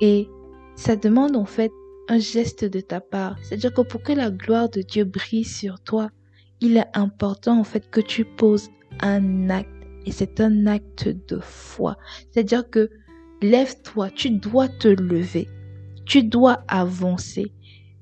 Et 0.00 0.28
ça 0.76 0.96
demande 0.96 1.36
en 1.36 1.44
fait 1.44 1.72
un 2.08 2.18
geste 2.18 2.64
de 2.64 2.80
ta 2.80 3.00
part. 3.00 3.36
C'est-à-dire 3.42 3.72
que 3.72 3.82
pour 3.82 4.02
que 4.02 4.12
la 4.12 4.30
gloire 4.30 4.68
de 4.68 4.82
Dieu 4.82 5.04
brille 5.04 5.44
sur 5.44 5.80
toi, 5.80 6.10
il 6.60 6.76
est 6.76 6.88
important 6.94 7.60
en 7.60 7.64
fait 7.64 7.88
que 7.90 8.00
tu 8.00 8.24
poses 8.24 8.70
un 9.00 9.50
acte. 9.50 9.70
Et 10.06 10.12
c'est 10.12 10.40
un 10.40 10.66
acte 10.66 11.08
de 11.28 11.38
foi. 11.38 11.96
C'est-à-dire 12.30 12.68
que 12.68 12.90
lève-toi, 13.42 14.10
tu 14.10 14.30
dois 14.30 14.68
te 14.68 14.88
lever. 14.88 15.48
Tu 16.06 16.24
dois 16.24 16.64
avancer. 16.66 17.52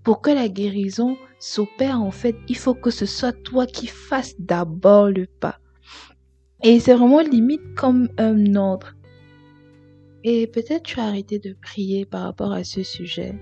Pour 0.04 0.20
que 0.20 0.30
la 0.30 0.48
guérison 0.48 1.16
s'opère, 1.38 2.00
en 2.00 2.10
fait, 2.10 2.36
il 2.48 2.56
faut 2.56 2.74
que 2.74 2.90
ce 2.90 3.06
soit 3.06 3.32
toi 3.32 3.66
qui 3.66 3.86
fasses 3.86 4.34
d'abord 4.38 5.08
le 5.08 5.26
pas. 5.26 5.58
Et 6.62 6.80
c'est 6.80 6.94
vraiment 6.94 7.20
limite 7.20 7.74
comme 7.76 8.08
un 8.18 8.54
ordre. 8.56 8.94
Et 10.24 10.46
peut-être 10.46 10.82
tu 10.82 10.98
as 10.98 11.04
arrêté 11.04 11.38
de 11.38 11.54
prier 11.62 12.04
par 12.04 12.22
rapport 12.22 12.52
à 12.52 12.64
ce 12.64 12.82
sujet. 12.82 13.34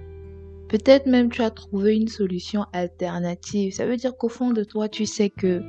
Peut-être 0.68 1.06
même 1.06 1.30
tu 1.30 1.42
as 1.42 1.50
trouvé 1.50 1.94
une 1.94 2.08
solution 2.08 2.66
alternative. 2.72 3.72
Ça 3.72 3.86
veut 3.86 3.96
dire 3.96 4.16
qu'au 4.16 4.28
fond 4.28 4.50
de 4.50 4.64
toi, 4.64 4.88
tu 4.88 5.06
sais 5.06 5.30
que 5.30 5.62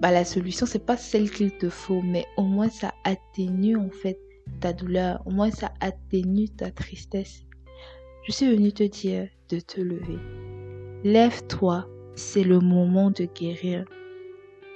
bah, 0.00 0.10
la 0.10 0.24
solution, 0.24 0.66
c'est 0.66 0.84
pas 0.84 0.96
celle 0.96 1.30
qu'il 1.30 1.56
te 1.56 1.68
faut, 1.68 2.02
mais 2.02 2.24
au 2.36 2.42
moins 2.42 2.68
ça 2.68 2.94
atténue 3.04 3.76
en 3.76 3.90
fait 3.90 4.18
ta 4.60 4.72
douleur. 4.72 5.22
Au 5.26 5.30
moins 5.30 5.50
ça 5.50 5.72
atténue 5.80 6.48
ta 6.48 6.70
tristesse. 6.70 7.44
Je 8.26 8.32
suis 8.32 8.46
venue 8.46 8.72
te 8.72 8.84
dire 8.84 9.28
de 9.50 9.60
te 9.60 9.80
lever. 9.80 10.18
Lève-toi, 11.04 11.86
c'est 12.14 12.44
le 12.44 12.60
moment 12.60 13.10
de 13.10 13.26
guérir. 13.26 13.84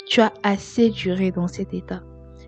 Tu 0.06 0.20
as 0.20 0.34
assez 0.42 0.90
duré 0.90 1.30
dans 1.30 1.48
cet 1.48 1.72
état. 1.72 2.02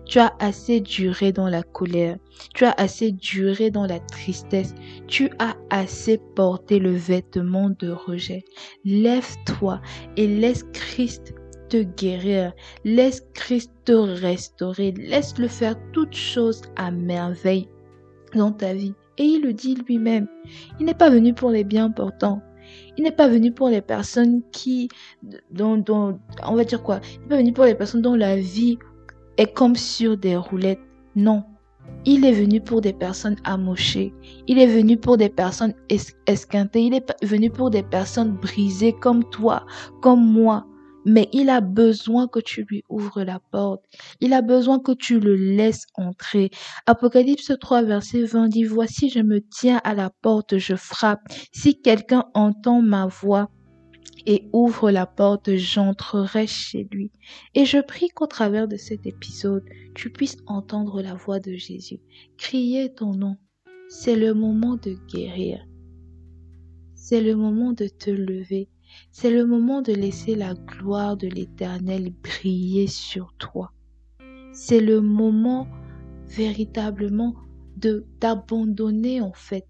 Tu 0.05 0.19
as 0.19 0.33
assez 0.39 0.81
duré 0.81 1.31
dans 1.31 1.49
la 1.49 1.63
colère. 1.63 2.17
Tu 2.53 2.65
as 2.65 2.73
assez 2.77 3.11
duré 3.11 3.71
dans 3.71 3.87
la 3.87 3.99
tristesse. 3.99 4.75
Tu 5.07 5.31
as 5.39 5.55
assez 5.71 6.19
porté 6.35 6.77
le 6.77 6.91
vêtement 6.91 7.71
de 7.79 7.89
rejet. 7.89 8.43
Lève-toi 8.85 9.81
et 10.15 10.27
laisse 10.27 10.63
Christ 10.73 11.33
te 11.69 11.81
guérir. 11.81 12.53
Laisse 12.83 13.25
Christ 13.33 13.71
te 13.85 13.93
restaurer. 13.93 14.91
Laisse-le 14.91 15.47
faire 15.47 15.75
toutes 15.91 16.15
choses 16.15 16.61
à 16.75 16.91
merveille 16.91 17.67
dans 18.35 18.51
ta 18.51 18.75
vie. 18.75 18.93
Et 19.17 19.23
il 19.23 19.41
le 19.41 19.53
dit 19.53 19.73
lui-même. 19.87 20.27
Il 20.79 20.85
n'est 20.85 20.93
pas 20.93 21.09
venu 21.09 21.33
pour 21.33 21.49
les 21.49 21.63
bien 21.63 21.89
portants. 21.89 22.43
Il 22.97 23.03
n'est 23.03 23.11
pas 23.11 23.27
venu 23.27 23.51
pour 23.51 23.69
les 23.69 23.81
personnes 23.81 24.41
qui, 24.51 24.89
dont, 25.51 25.77
dont, 25.77 26.19
on 26.45 26.55
va 26.55 26.63
dire 26.63 26.83
quoi, 26.83 26.99
il 27.13 27.21
n'est 27.21 27.27
pas 27.27 27.37
venu 27.37 27.53
pour 27.53 27.65
les 27.65 27.75
personnes 27.75 28.01
dont 28.01 28.15
la 28.15 28.35
vie 28.35 28.77
est 29.37 29.53
comme 29.53 29.75
sur 29.75 30.17
des 30.17 30.35
roulettes. 30.35 30.81
Non. 31.15 31.43
Il 32.05 32.25
est 32.25 32.31
venu 32.31 32.61
pour 32.61 32.81
des 32.81 32.93
personnes 32.93 33.35
amochées. 33.43 34.13
Il 34.47 34.59
est 34.59 34.67
venu 34.67 34.97
pour 34.97 35.17
des 35.17 35.29
personnes 35.29 35.73
esquintées. 36.27 36.83
Il 36.83 36.93
est 36.93 37.25
venu 37.25 37.49
pour 37.49 37.69
des 37.69 37.83
personnes 37.83 38.33
brisées 38.33 38.93
comme 38.93 39.23
toi, 39.25 39.65
comme 40.01 40.25
moi. 40.25 40.65
Mais 41.05 41.29
il 41.33 41.49
a 41.49 41.61
besoin 41.61 42.27
que 42.27 42.39
tu 42.39 42.63
lui 42.63 42.83
ouvres 42.89 43.23
la 43.23 43.39
porte. 43.39 43.83
Il 44.19 44.33
a 44.33 44.41
besoin 44.41 44.79
que 44.79 44.91
tu 44.91 45.19
le 45.19 45.35
laisses 45.35 45.85
entrer. 45.95 46.51
Apocalypse 46.85 47.51
3, 47.59 47.83
verset 47.83 48.23
20 48.23 48.49
dit, 48.49 48.63
Voici, 48.63 49.09
je 49.09 49.19
me 49.19 49.41
tiens 49.41 49.81
à 49.83 49.93
la 49.93 50.09
porte, 50.09 50.57
je 50.57 50.75
frappe. 50.75 51.21
Si 51.51 51.81
quelqu'un 51.81 52.25
entend 52.33 52.81
ma 52.81 53.07
voix 53.07 53.49
et 54.25 54.49
ouvre 54.53 54.91
la 54.91 55.05
porte, 55.05 55.55
j'entrerai 55.55 56.47
chez 56.47 56.87
lui. 56.91 57.11
Et 57.55 57.65
je 57.65 57.79
prie 57.79 58.09
qu'au 58.09 58.27
travers 58.27 58.67
de 58.67 58.77
cet 58.77 59.05
épisode, 59.05 59.63
tu 59.95 60.11
puisses 60.11 60.37
entendre 60.45 61.01
la 61.01 61.15
voix 61.15 61.39
de 61.39 61.53
Jésus. 61.53 61.99
Crier 62.37 62.93
ton 62.93 63.13
nom. 63.13 63.37
C'est 63.89 64.15
le 64.15 64.33
moment 64.33 64.77
de 64.77 64.95
guérir. 65.11 65.65
C'est 66.95 67.21
le 67.21 67.35
moment 67.35 67.73
de 67.73 67.87
te 67.87 68.09
lever. 68.09 68.69
C'est 69.11 69.31
le 69.31 69.45
moment 69.45 69.81
de 69.81 69.93
laisser 69.93 70.35
la 70.35 70.53
gloire 70.53 71.17
de 71.17 71.27
l'Éternel 71.27 72.11
briller 72.23 72.87
sur 72.87 73.33
toi. 73.37 73.71
C'est 74.53 74.79
le 74.79 75.01
moment 75.01 75.67
véritablement 76.27 77.35
de 77.77 78.05
d'abandonner 78.19 79.21
en 79.21 79.33
fait 79.33 79.65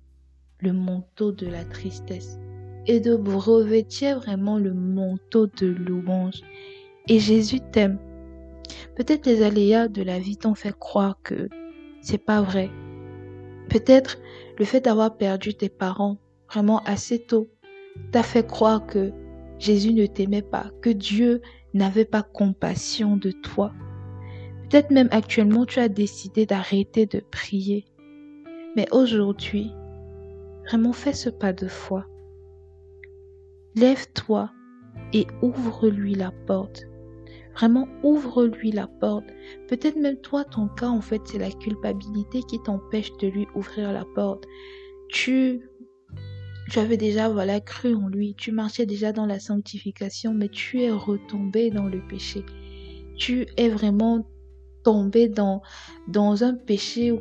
le 0.59 0.73
manteau 0.73 1.31
de 1.31 1.47
la 1.47 1.65
tristesse 1.65 2.39
et 2.87 2.99
de 2.99 3.13
revêtir 3.13 4.19
vraiment 4.19 4.57
le 4.57 4.73
manteau 4.73 5.47
de 5.47 5.67
louange. 5.67 6.41
Et 7.07 7.19
Jésus 7.19 7.59
t'aime. 7.71 7.99
Peut-être 8.95 9.25
les 9.25 9.43
aléas 9.43 9.87
de 9.87 10.03
la 10.03 10.19
vie 10.19 10.37
t'ont 10.37 10.55
fait 10.55 10.77
croire 10.77 11.17
que 11.23 11.49
c'est 12.01 12.17
pas 12.23 12.41
vrai. 12.41 12.69
Peut-être 13.69 14.17
le 14.57 14.65
fait 14.65 14.81
d'avoir 14.81 15.17
perdu 15.17 15.53
tes 15.53 15.69
parents 15.69 16.17
vraiment 16.49 16.83
assez 16.83 17.19
tôt 17.19 17.49
t'a 18.11 18.23
fait 18.23 18.45
croire 18.45 18.85
que 18.85 19.11
Jésus 19.59 19.93
ne 19.93 20.05
t'aimait 20.05 20.41
pas, 20.41 20.71
que 20.81 20.89
Dieu 20.89 21.41
n'avait 21.73 22.05
pas 22.05 22.23
compassion 22.23 23.17
de 23.17 23.31
toi. 23.31 23.71
Peut-être 24.69 24.91
même 24.91 25.09
actuellement 25.11 25.65
tu 25.65 25.79
as 25.79 25.89
décidé 25.89 26.45
d'arrêter 26.45 27.05
de 27.05 27.21
prier. 27.31 27.85
Mais 28.75 28.87
aujourd'hui, 28.91 29.71
vraiment 30.67 30.93
fais 30.93 31.13
ce 31.13 31.29
pas 31.29 31.53
de 31.53 31.67
foi. 31.67 32.05
Lève-toi 33.75 34.49
et 35.13 35.27
ouvre-lui 35.41 36.15
la 36.15 36.31
porte. 36.47 36.87
Vraiment, 37.53 37.87
ouvre-lui 38.03 38.71
la 38.71 38.87
porte. 38.87 39.25
Peut-être 39.67 39.97
même 39.97 40.17
toi, 40.17 40.45
ton 40.45 40.67
cas, 40.67 40.87
en 40.87 41.01
fait, 41.01 41.21
c'est 41.25 41.37
la 41.37 41.51
culpabilité 41.51 42.41
qui 42.43 42.61
t'empêche 42.63 43.11
de 43.17 43.27
lui 43.27 43.47
ouvrir 43.55 43.91
la 43.91 44.05
porte. 44.15 44.45
Tu, 45.09 45.69
tu 46.71 46.79
avais 46.79 46.95
déjà, 46.95 47.27
voilà, 47.27 47.59
cru 47.59 47.93
en 47.95 48.07
lui. 48.07 48.33
Tu 48.33 48.53
marchais 48.53 48.85
déjà 48.85 49.11
dans 49.11 49.25
la 49.25 49.41
sanctification, 49.41 50.33
mais 50.33 50.47
tu 50.47 50.81
es 50.81 50.89
retombé 50.89 51.69
dans 51.69 51.87
le 51.87 51.99
péché. 52.07 52.45
Tu 53.17 53.45
es 53.57 53.67
vraiment 53.67 54.25
tombé 54.85 55.27
dans, 55.27 55.61
dans 56.07 56.45
un 56.45 56.53
péché, 56.53 57.13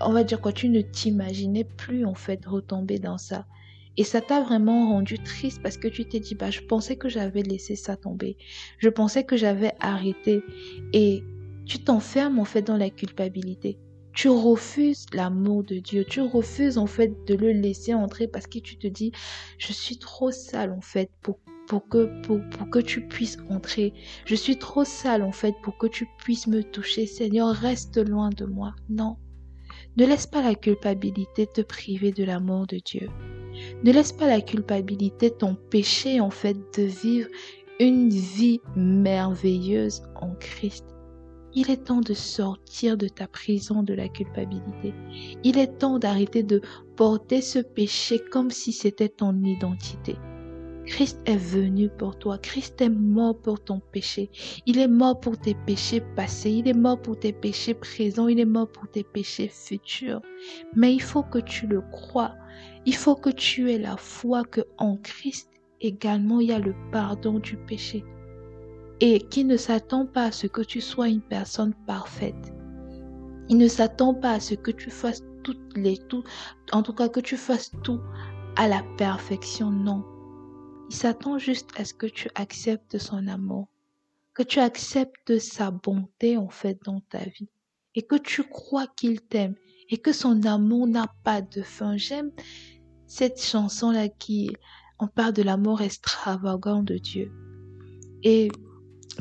on 0.00 0.12
va 0.12 0.22
dire 0.22 0.40
quoi, 0.40 0.52
tu 0.52 0.68
ne 0.68 0.82
t'imaginais 0.82 1.64
plus, 1.64 2.04
en 2.04 2.14
fait, 2.14 2.46
retomber 2.46 3.00
dans 3.00 3.18
ça. 3.18 3.44
Et 3.96 4.04
ça 4.04 4.20
t'a 4.20 4.40
vraiment 4.40 4.90
rendu 4.90 5.18
triste 5.18 5.60
parce 5.64 5.78
que 5.78 5.88
tu 5.88 6.04
t'es 6.04 6.20
dit, 6.20 6.36
bah, 6.36 6.52
je 6.52 6.60
pensais 6.60 6.94
que 6.94 7.08
j'avais 7.08 7.42
laissé 7.42 7.74
ça 7.74 7.96
tomber. 7.96 8.36
Je 8.78 8.88
pensais 8.88 9.24
que 9.24 9.36
j'avais 9.36 9.72
arrêté. 9.80 10.44
Et 10.92 11.24
tu 11.66 11.80
t'enfermes 11.80 12.38
en 12.38 12.44
fait 12.44 12.62
dans 12.62 12.76
la 12.76 12.88
culpabilité. 12.88 13.78
Tu 14.12 14.28
refuses 14.28 15.06
l'amour 15.12 15.64
de 15.64 15.76
Dieu. 15.76 16.04
Tu 16.04 16.20
refuses 16.20 16.78
en 16.78 16.86
fait 16.86 17.12
de 17.26 17.34
le 17.34 17.52
laisser 17.52 17.94
entrer 17.94 18.28
parce 18.28 18.46
que 18.46 18.58
tu 18.58 18.76
te 18.76 18.86
dis, 18.86 19.12
je 19.58 19.72
suis 19.72 19.98
trop 19.98 20.30
sale 20.30 20.72
en 20.72 20.80
fait 20.80 21.10
pour 21.22 21.38
que, 21.88 22.10
que 22.70 22.78
tu 22.78 23.06
puisses 23.08 23.38
entrer. 23.48 23.94
Je 24.26 24.34
suis 24.34 24.58
trop 24.58 24.84
sale 24.84 25.22
en 25.22 25.32
fait 25.32 25.54
pour 25.62 25.78
que 25.78 25.86
tu 25.86 26.06
puisses 26.18 26.46
me 26.46 26.62
toucher. 26.62 27.06
Seigneur, 27.06 27.54
reste 27.54 27.96
loin 27.96 28.30
de 28.30 28.44
moi. 28.44 28.74
Non. 28.90 29.16
Ne 29.96 30.06
laisse 30.06 30.26
pas 30.26 30.42
la 30.42 30.54
culpabilité 30.54 31.46
te 31.46 31.62
priver 31.62 32.12
de 32.12 32.24
l'amour 32.24 32.66
de 32.66 32.78
Dieu. 32.84 33.08
Ne 33.84 33.92
laisse 33.92 34.12
pas 34.12 34.26
la 34.26 34.40
culpabilité 34.40 35.30
t'empêcher 35.30 36.20
en 36.20 36.30
fait 36.30 36.56
de 36.76 36.82
vivre 36.82 37.28
une 37.80 38.10
vie 38.10 38.60
merveilleuse 38.76 40.02
en 40.20 40.34
Christ. 40.38 40.84
Il 41.54 41.70
est 41.70 41.84
temps 41.84 42.00
de 42.00 42.14
sortir 42.14 42.96
de 42.96 43.08
ta 43.08 43.26
prison 43.26 43.82
de 43.82 43.92
la 43.92 44.08
culpabilité. 44.08 44.94
Il 45.44 45.58
est 45.58 45.78
temps 45.78 45.98
d'arrêter 45.98 46.42
de 46.42 46.62
porter 46.96 47.42
ce 47.42 47.58
péché 47.58 48.18
comme 48.30 48.50
si 48.50 48.72
c'était 48.72 49.10
ton 49.10 49.34
identité. 49.44 50.16
Christ 50.86 51.20
est 51.26 51.36
venu 51.36 51.88
pour 51.88 52.18
toi. 52.18 52.38
Christ 52.38 52.80
est 52.80 52.88
mort 52.88 53.38
pour 53.38 53.62
ton 53.62 53.80
péché. 53.80 54.30
Il 54.66 54.78
est 54.78 54.88
mort 54.88 55.20
pour 55.20 55.38
tes 55.38 55.54
péchés 55.54 56.00
passés. 56.16 56.50
Il 56.50 56.68
est 56.68 56.74
mort 56.74 57.00
pour 57.00 57.18
tes 57.18 57.32
péchés 57.32 57.74
présents. 57.74 58.28
Il 58.28 58.40
est 58.40 58.44
mort 58.44 58.68
pour 58.68 58.88
tes 58.88 59.04
péchés 59.04 59.48
futurs. 59.48 60.22
Mais 60.74 60.92
il 60.92 61.02
faut 61.02 61.22
que 61.22 61.38
tu 61.38 61.66
le 61.66 61.82
crois. 61.92 62.34
Il 62.84 62.96
faut 62.96 63.14
que 63.14 63.30
tu 63.30 63.70
aies 63.70 63.78
la 63.78 63.96
foi 63.96 64.42
que 64.44 64.62
en 64.78 64.96
Christ 64.96 65.50
également 65.80 66.40
il 66.40 66.48
y 66.48 66.52
a 66.52 66.58
le 66.58 66.74
pardon 66.90 67.38
du 67.38 67.56
péché. 67.56 68.04
Et 69.04 69.18
qui 69.18 69.44
ne 69.44 69.56
s'attend 69.56 70.06
pas 70.06 70.26
à 70.26 70.30
ce 70.30 70.46
que 70.46 70.62
tu 70.62 70.80
sois 70.80 71.08
une 71.08 71.22
personne 71.22 71.74
parfaite. 71.88 72.54
Il 73.48 73.58
ne 73.58 73.66
s'attend 73.66 74.14
pas 74.14 74.34
à 74.34 74.40
ce 74.40 74.54
que 74.54 74.70
tu 74.70 74.90
fasses 74.90 75.24
toutes 75.42 75.76
les 75.76 75.98
tout, 75.98 76.22
en 76.70 76.84
tout 76.84 76.92
cas 76.92 77.08
que 77.08 77.18
tu 77.18 77.36
fasses 77.36 77.72
tout 77.82 78.00
à 78.54 78.68
la 78.68 78.84
perfection. 78.96 79.72
Non. 79.72 80.04
Il 80.88 80.94
s'attend 80.94 81.36
juste 81.36 81.70
à 81.76 81.84
ce 81.84 81.94
que 81.94 82.06
tu 82.06 82.28
acceptes 82.36 82.98
son 82.98 83.26
amour, 83.26 83.66
que 84.34 84.44
tu 84.44 84.60
acceptes 84.60 85.36
sa 85.40 85.72
bonté 85.72 86.36
en 86.36 86.48
fait 86.48 86.78
dans 86.84 87.00
ta 87.00 87.24
vie 87.24 87.48
et 87.96 88.02
que 88.02 88.14
tu 88.14 88.44
crois 88.44 88.86
qu'il 88.86 89.20
t'aime 89.20 89.56
et 89.88 89.98
que 89.98 90.12
son 90.12 90.44
amour 90.44 90.86
n'a 90.86 91.08
pas 91.24 91.42
de 91.42 91.62
fin. 91.62 91.96
J'aime 91.96 92.30
cette 93.08 93.42
chanson-là 93.42 94.08
qui, 94.08 94.54
on 95.00 95.08
parle 95.08 95.32
de 95.32 95.42
l'amour 95.42 95.82
extravagant 95.82 96.84
de 96.84 96.98
Dieu. 96.98 97.32
Et 98.22 98.48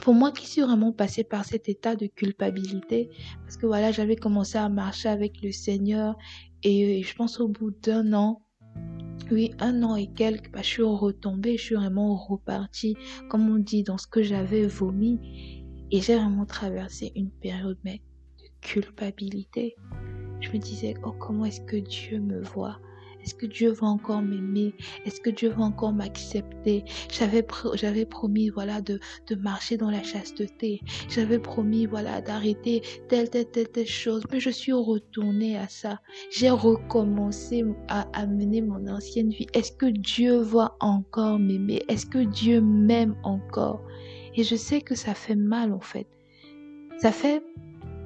pour 0.02 0.14
moi 0.14 0.32
qui 0.32 0.48
suis 0.48 0.62
vraiment 0.62 0.92
passée 0.92 1.24
par 1.24 1.46
cet 1.46 1.70
état 1.70 1.96
de 1.96 2.08
culpabilité, 2.08 3.10
parce 3.42 3.58
que 3.58 3.66
voilà, 3.66 3.92
j'avais 3.92 4.16
commencé 4.16 4.58
à 4.58 4.70
marcher 4.70 5.10
avec 5.10 5.42
le 5.42 5.52
Seigneur 5.52 6.16
et 6.64 7.04
je 7.04 7.16
pense 7.16 7.40
au 7.40 7.48
bout 7.48 7.72
d'un 7.72 8.14
an, 8.14 8.42
oui, 9.32 9.52
un 9.60 9.82
an 9.84 9.96
et 9.96 10.08
quelques, 10.08 10.52
bah, 10.52 10.62
je 10.62 10.68
suis 10.68 10.84
retombée, 10.84 11.58
je 11.58 11.64
suis 11.64 11.76
vraiment 11.76 12.16
repartie, 12.16 12.98
comme 13.30 13.50
on 13.50 13.58
dit, 13.58 13.84
dans 13.84 13.98
ce 13.98 14.08
que 14.08 14.22
j'avais 14.22 14.66
vomi. 14.68 15.20
Et 15.92 16.02
j'ai 16.02 16.16
vraiment 16.16 16.46
traversé 16.46 17.12
une 17.16 17.32
période 17.32 17.78
mais, 17.84 18.02
de 18.40 18.46
culpabilité. 18.62 19.76
Je 20.42 20.50
me 20.52 20.58
disais, 20.58 20.96
oh, 21.06 21.12
comment 21.12 21.46
est-ce 21.46 21.62
que 21.62 21.78
Dieu 21.78 22.20
me 22.20 22.42
voit? 22.42 22.80
Est-ce 23.24 23.36
que 23.36 23.46
Dieu 23.46 23.72
va 23.72 23.88
encore 23.88 24.22
m'aimer? 24.22 24.74
Est-ce 25.06 25.22
que 25.22 25.30
Dieu 25.30 25.50
va 25.50 25.64
encore 25.64 25.94
m'accepter? 25.94 26.84
J'avais 27.12 27.46
j'avais 27.76 28.06
promis 28.06 28.50
voilà 28.50 28.82
de, 28.82 29.00
de 29.28 29.36
marcher 29.36 29.78
dans 29.78 29.90
la 29.92 30.04
chasteté. 30.04 30.82
J'avais 31.10 31.40
promis 31.40 31.86
voilà 31.86 32.22
d'arrêter 32.22 32.82
telle 33.10 33.30
telle 33.30 33.50
telle 33.50 33.70
telle 33.70 33.88
chose, 33.88 34.24
mais 34.32 34.40
je 34.40 34.50
suis 34.50 34.74
retournée 34.74 35.58
à 35.58 35.68
ça. 35.68 36.02
J'ai 36.32 36.50
recommencé 36.50 37.64
à, 37.88 38.08
à 38.14 38.26
mener 38.26 38.62
mon 38.62 38.88
ancienne 38.88 39.30
vie. 39.30 39.48
Est-ce 39.54 39.72
que 39.72 39.86
Dieu 39.86 40.38
va 40.38 40.76
encore 40.80 41.40
m'aimer? 41.40 41.84
Est-ce 41.88 42.06
que 42.06 42.20
Dieu 42.20 42.62
m'aime 42.62 43.16
encore? 43.24 43.82
Et 44.36 44.44
je 44.44 44.56
sais 44.56 44.82
que 44.82 44.96
ça 44.96 45.14
fait 45.14 45.36
mal 45.36 45.74
en 45.74 45.82
fait. 45.82 46.08
Ça 46.98 47.12
fait 47.12 47.44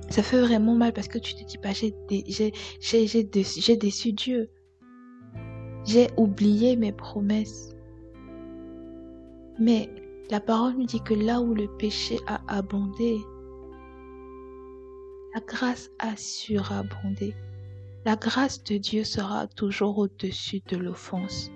ça 0.10 0.22
fait 0.22 0.40
vraiment 0.40 0.76
mal 0.76 0.94
parce 0.94 1.08
que 1.08 1.18
tu 1.18 1.34
te 1.34 1.44
dis, 1.44 1.58
bah, 1.58 1.72
j'ai, 1.74 1.94
j'ai, 2.28 2.54
j'ai, 2.80 3.08
j'ai 3.08 3.76
déçu 3.76 4.14
Dieu. 4.14 4.50
J'ai 5.86 6.08
oublié 6.18 6.76
mes 6.76 6.92
promesses. 6.92 7.76
Mais 9.60 9.88
la 10.32 10.40
parole 10.40 10.74
nous 10.74 10.86
dit 10.86 11.02
que 11.02 11.14
là 11.14 11.42
où 11.42 11.54
le 11.54 11.68
péché 11.78 12.18
a 12.26 12.42
abondé, 12.48 13.20
la 15.36 15.42
grâce 15.42 15.92
a 16.00 16.18
surabondé. 16.18 17.36
La 18.04 18.16
grâce 18.16 18.64
de 18.64 18.78
Dieu 18.78 19.04
sera 19.04 19.46
toujours 19.46 20.00
au-dessus 20.00 20.62
de 20.68 20.78
l'offense. 20.78 21.52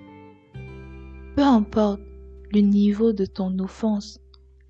Peu 1.35 1.43
importe 1.43 2.01
le 2.53 2.59
niveau 2.59 3.13
de 3.13 3.25
ton 3.25 3.57
offense, 3.57 4.19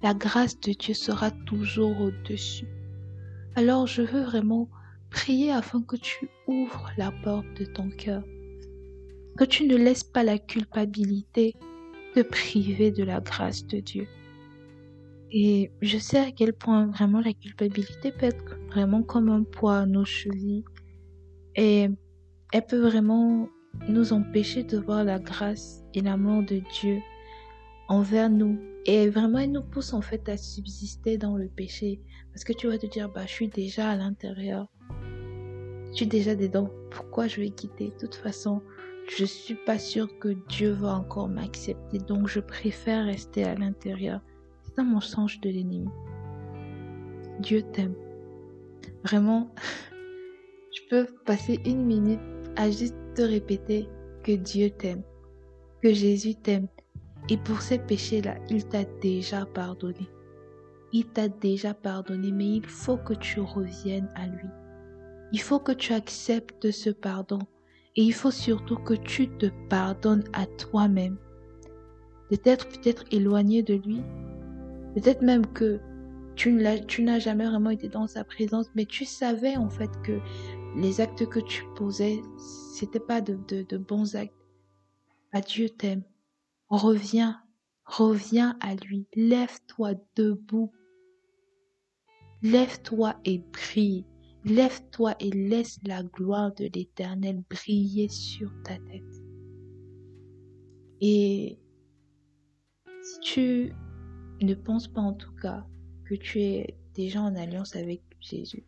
la 0.01 0.13
grâce 0.13 0.57
de 0.61 0.71
Dieu 0.71 0.93
sera 0.93 1.31
toujours 1.31 1.99
au-dessus. 1.99 2.67
Alors 3.55 3.87
je 3.87 4.03
veux 4.03 4.23
vraiment 4.23 4.69
prier 5.09 5.51
afin 5.51 5.81
que 5.81 5.97
tu 5.97 6.29
ouvres 6.47 6.91
la 6.97 7.11
porte 7.11 7.53
de 7.59 7.65
ton 7.65 7.89
cœur 7.89 8.23
que 9.37 9.43
tu 9.43 9.65
ne 9.65 9.75
laisses 9.75 10.03
pas 10.03 10.23
la 10.23 10.37
culpabilité 10.37 11.55
te 12.13 12.21
priver 12.21 12.91
de 12.91 13.03
la 13.03 13.19
grâce 13.19 13.65
de 13.65 13.79
Dieu. 13.79 14.07
Et 15.31 15.71
je 15.81 15.97
sais 15.97 16.17
à 16.17 16.31
quel 16.31 16.53
point 16.53 16.87
vraiment 16.87 17.21
la 17.21 17.33
culpabilité 17.33 18.11
peut 18.11 18.25
être 18.25 18.57
vraiment 18.69 19.03
comme 19.03 19.29
un 19.29 19.43
poids 19.43 19.77
à 19.79 19.85
nos 19.85 20.05
chevilles. 20.05 20.65
Et 21.55 21.87
elle 22.51 22.65
peut 22.65 22.81
vraiment 22.81 23.47
nous 23.87 24.11
empêcher 24.11 24.63
de 24.63 24.77
voir 24.77 25.03
la 25.03 25.19
grâce 25.19 25.83
et 25.93 26.01
l'amour 26.01 26.43
de 26.43 26.61
Dieu 26.81 26.99
envers 27.87 28.29
nous. 28.29 28.59
Et 28.85 29.09
vraiment, 29.09 29.39
elle 29.39 29.51
nous 29.51 29.63
pousse 29.63 29.93
en 29.93 30.01
fait 30.01 30.27
à 30.29 30.37
subsister 30.37 31.17
dans 31.17 31.37
le 31.37 31.47
péché. 31.47 32.01
Parce 32.31 32.43
que 32.43 32.53
tu 32.53 32.67
vas 32.67 32.77
te 32.77 32.87
dire, 32.87 33.09
bah, 33.09 33.25
je 33.27 33.31
suis 33.31 33.49
déjà 33.49 33.89
à 33.89 33.95
l'intérieur. 33.95 34.67
Je 35.91 35.97
suis 35.97 36.07
déjà 36.07 36.35
dedans. 36.35 36.69
Pourquoi 36.89 37.27
je 37.27 37.41
vais 37.41 37.49
quitter? 37.49 37.89
De 37.89 37.99
toute 37.99 38.15
façon, 38.15 38.61
je 39.09 39.25
suis 39.25 39.55
pas 39.55 39.79
sûre 39.79 40.19
que 40.19 40.29
Dieu 40.49 40.71
va 40.71 40.93
encore 40.95 41.29
m'accepter, 41.29 41.97
donc 41.97 42.27
je 42.27 42.39
préfère 42.39 43.05
rester 43.05 43.43
à 43.43 43.55
l'intérieur. 43.55 44.21
C'est 44.63 44.79
un 44.79 44.83
mensonge 44.83 45.39
de 45.41 45.49
l'ennemi. 45.49 45.89
Dieu 47.39 47.63
t'aime. 47.73 47.95
Vraiment, 49.03 49.53
je 50.75 50.81
peux 50.89 51.07
passer 51.25 51.59
une 51.65 51.85
minute 51.85 52.19
à 52.55 52.69
juste 52.69 52.95
te 53.15 53.21
répéter 53.21 53.87
que 54.23 54.33
Dieu 54.33 54.69
t'aime, 54.69 55.03
que 55.81 55.93
Jésus 55.93 56.35
t'aime. 56.35 56.67
Et 57.29 57.37
pour 57.37 57.61
ces 57.61 57.79
péchés-là, 57.79 58.35
il 58.49 58.65
t'a 58.65 58.83
déjà 59.01 59.45
pardonné. 59.45 60.09
Il 60.91 61.05
t'a 61.05 61.27
déjà 61.27 61.73
pardonné, 61.73 62.31
mais 62.31 62.55
il 62.57 62.65
faut 62.65 62.97
que 62.97 63.13
tu 63.13 63.39
reviennes 63.39 64.09
à 64.15 64.27
lui. 64.27 64.49
Il 65.31 65.41
faut 65.41 65.59
que 65.59 65.71
tu 65.71 65.93
acceptes 65.93 66.71
ce 66.71 66.89
pardon 66.89 67.39
et 67.95 68.03
il 68.03 68.13
faut 68.13 68.31
surtout 68.31 68.77
que 68.77 68.93
tu 68.93 69.29
te 69.37 69.47
pardonnes 69.69 70.23
à 70.33 70.45
toi-même. 70.45 71.17
Peut-être 72.29 72.67
peut-être 72.69 73.05
éloigné 73.11 73.63
de 73.63 73.75
lui. 73.75 74.01
Peut-être 74.95 75.21
même 75.21 75.45
que 75.47 75.79
tu 76.35 76.53
n'as 76.53 77.19
jamais 77.19 77.45
vraiment 77.45 77.71
été 77.71 77.89
dans 77.89 78.07
sa 78.07 78.23
présence, 78.23 78.67
mais 78.75 78.85
tu 78.85 79.03
savais 79.03 79.57
en 79.57 79.69
fait 79.69 79.89
que 80.03 80.19
les 80.77 81.01
actes 81.01 81.27
que 81.27 81.39
tu 81.39 81.63
posais, 81.75 82.21
c'était 82.73 82.99
pas 82.99 83.21
de, 83.21 83.37
de, 83.63 83.77
bons 83.77 84.15
actes. 84.15 84.33
Adieu 85.31 85.65
Dieu 85.65 85.75
t'aime. 85.75 86.03
Reviens, 86.69 87.41
reviens 87.85 88.57
à 88.61 88.75
lui. 88.75 89.07
Lève-toi 89.15 89.93
debout. 90.15 90.71
Lève-toi 92.41 93.15
et 93.25 93.39
prie. 93.51 94.05
Lève-toi 94.45 95.15
et 95.19 95.31
laisse 95.31 95.79
la 95.85 96.03
gloire 96.03 96.53
de 96.55 96.69
l'Éternel 96.73 97.43
briller 97.49 98.07
sur 98.07 98.51
ta 98.63 98.75
tête. 98.75 99.23
Et 101.01 101.59
si 103.01 103.19
tu 103.21 103.73
ne 104.41 104.53
penses 104.53 104.87
pas 104.87 105.01
en 105.01 105.13
tout 105.13 105.33
cas 105.41 105.65
que 106.05 106.15
tu 106.15 106.41
es 106.41 106.77
déjà 106.93 107.21
en 107.21 107.35
alliance 107.35 107.75
avec 107.75 108.01
Jésus, 108.19 108.65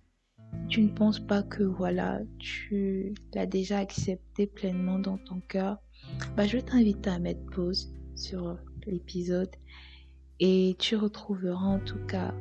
tu 0.68 0.82
ne 0.82 0.90
penses 0.90 1.20
pas 1.20 1.44
que 1.44 1.64
voilà, 1.64 2.20
tu 2.40 3.14
l'as 3.34 3.46
déjà 3.46 3.80
accepté 3.80 4.48
pleinement 4.48 5.00
dans 5.00 5.18
ton 5.18 5.40
cœur, 5.42 5.78
bah, 6.36 6.46
je 6.46 6.58
vais 6.58 6.64
t'inviter 6.64 7.10
à 7.10 7.20
mettre 7.20 7.46
pause 7.48 7.94
sur 8.16 8.58
l'épisode 8.86 9.52
et 10.40 10.76
tu 10.80 10.96
retrouveras 10.96 11.66
en 11.66 11.80
tout 11.80 12.04
cas 12.08 12.34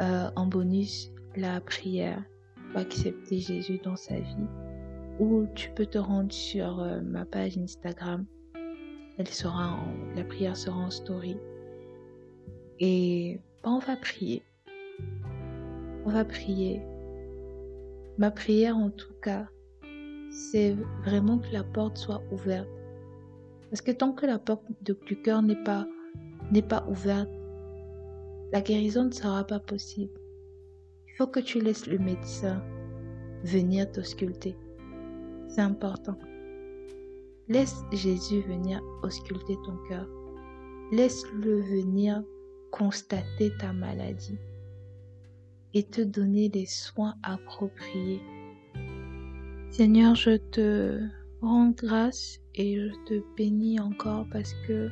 euh, 0.00 0.30
en 0.36 0.46
bonus 0.46 1.10
la 1.36 1.60
prière 1.60 2.22
accepter 2.74 3.38
Jésus 3.38 3.78
dans 3.82 3.96
sa 3.96 4.18
vie. 4.18 4.46
Ou 5.18 5.46
tu 5.54 5.70
peux 5.70 5.86
te 5.86 5.98
rendre 5.98 6.32
sur 6.32 6.80
euh, 6.80 7.00
ma 7.00 7.24
page 7.24 7.58
Instagram. 7.58 8.24
Elle 9.18 9.28
sera 9.28 9.78
la 10.16 10.24
prière 10.24 10.56
sera 10.56 10.78
en 10.78 10.90
story. 10.90 11.36
Et 12.80 13.40
bah, 13.62 13.70
on 13.70 13.78
va 13.78 13.96
prier. 13.96 14.42
On 16.04 16.10
va 16.10 16.24
prier. 16.24 16.80
Ma 18.18 18.30
prière 18.30 18.76
en 18.76 18.90
tout 18.90 19.14
cas, 19.22 19.46
c'est 20.30 20.76
vraiment 21.04 21.38
que 21.38 21.52
la 21.52 21.62
porte 21.62 21.98
soit 21.98 22.22
ouverte. 22.32 22.68
Parce 23.70 23.82
que 23.82 23.92
tant 23.92 24.12
que 24.12 24.26
la 24.26 24.38
porte 24.38 24.64
du 24.82 25.16
cœur 25.22 25.42
n'est 25.42 25.62
pas, 25.62 25.86
n'est 26.50 26.62
pas 26.62 26.84
ouverte, 26.88 27.30
la 28.52 28.60
guérison 28.60 29.04
ne 29.04 29.12
sera 29.12 29.44
pas 29.44 29.60
possible. 29.60 30.12
Il 31.12 31.16
faut 31.18 31.26
que 31.26 31.40
tu 31.40 31.60
laisses 31.60 31.86
le 31.86 31.98
médecin 31.98 32.62
venir 33.44 33.90
t'ausculter. 33.92 34.56
C'est 35.48 35.60
important. 35.60 36.18
Laisse 37.48 37.82
Jésus 37.92 38.40
venir 38.42 38.80
ausculter 39.02 39.56
ton 39.66 39.76
cœur. 39.88 40.08
Laisse-le 40.90 41.60
venir 41.60 42.22
constater 42.70 43.52
ta 43.58 43.74
maladie 43.74 44.38
et 45.74 45.82
te 45.82 46.00
donner 46.00 46.48
les 46.48 46.66
soins 46.66 47.14
appropriés. 47.22 48.22
Seigneur, 49.70 50.14
je 50.14 50.36
te 50.36 50.98
rends 51.42 51.70
grâce 51.70 52.38
et 52.54 52.76
je 52.76 52.90
te 53.06 53.22
bénis 53.36 53.80
encore 53.80 54.26
parce 54.30 54.54
que 54.66 54.88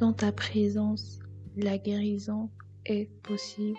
dans 0.00 0.12
ta 0.12 0.32
présence, 0.32 1.20
la 1.56 1.78
guérison 1.78 2.50
est 2.84 3.08
possible. 3.22 3.78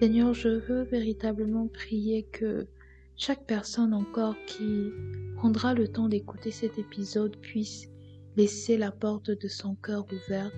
Seigneur, 0.00 0.32
je 0.32 0.48
veux 0.48 0.84
véritablement 0.84 1.68
prier 1.68 2.22
que 2.22 2.66
chaque 3.16 3.44
personne 3.44 3.92
encore 3.92 4.34
qui 4.46 4.90
prendra 5.36 5.74
le 5.74 5.88
temps 5.88 6.08
d'écouter 6.08 6.50
cet 6.50 6.78
épisode 6.78 7.36
puisse 7.36 7.86
laisser 8.34 8.78
la 8.78 8.92
porte 8.92 9.30
de 9.30 9.46
son 9.46 9.74
cœur 9.74 10.06
ouverte 10.10 10.54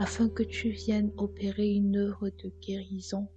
afin 0.00 0.28
que 0.28 0.42
tu 0.42 0.70
viennes 0.70 1.12
opérer 1.16 1.68
une 1.68 1.96
œuvre 1.96 2.30
de 2.30 2.52
guérison. 2.60 3.28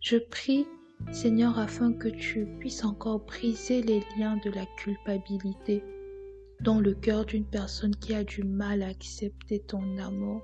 Je 0.00 0.16
prie, 0.16 0.64
Seigneur, 1.12 1.58
afin 1.58 1.92
que 1.92 2.08
tu 2.08 2.46
puisses 2.58 2.82
encore 2.82 3.26
briser 3.26 3.82
les 3.82 4.00
liens 4.18 4.38
de 4.42 4.50
la 4.50 4.64
culpabilité 4.78 5.84
dans 6.62 6.80
le 6.80 6.94
cœur 6.94 7.26
d'une 7.26 7.44
personne 7.44 7.94
qui 7.94 8.14
a 8.14 8.24
du 8.24 8.42
mal 8.42 8.80
à 8.80 8.88
accepter 8.88 9.60
ton 9.60 9.98
amour. 9.98 10.40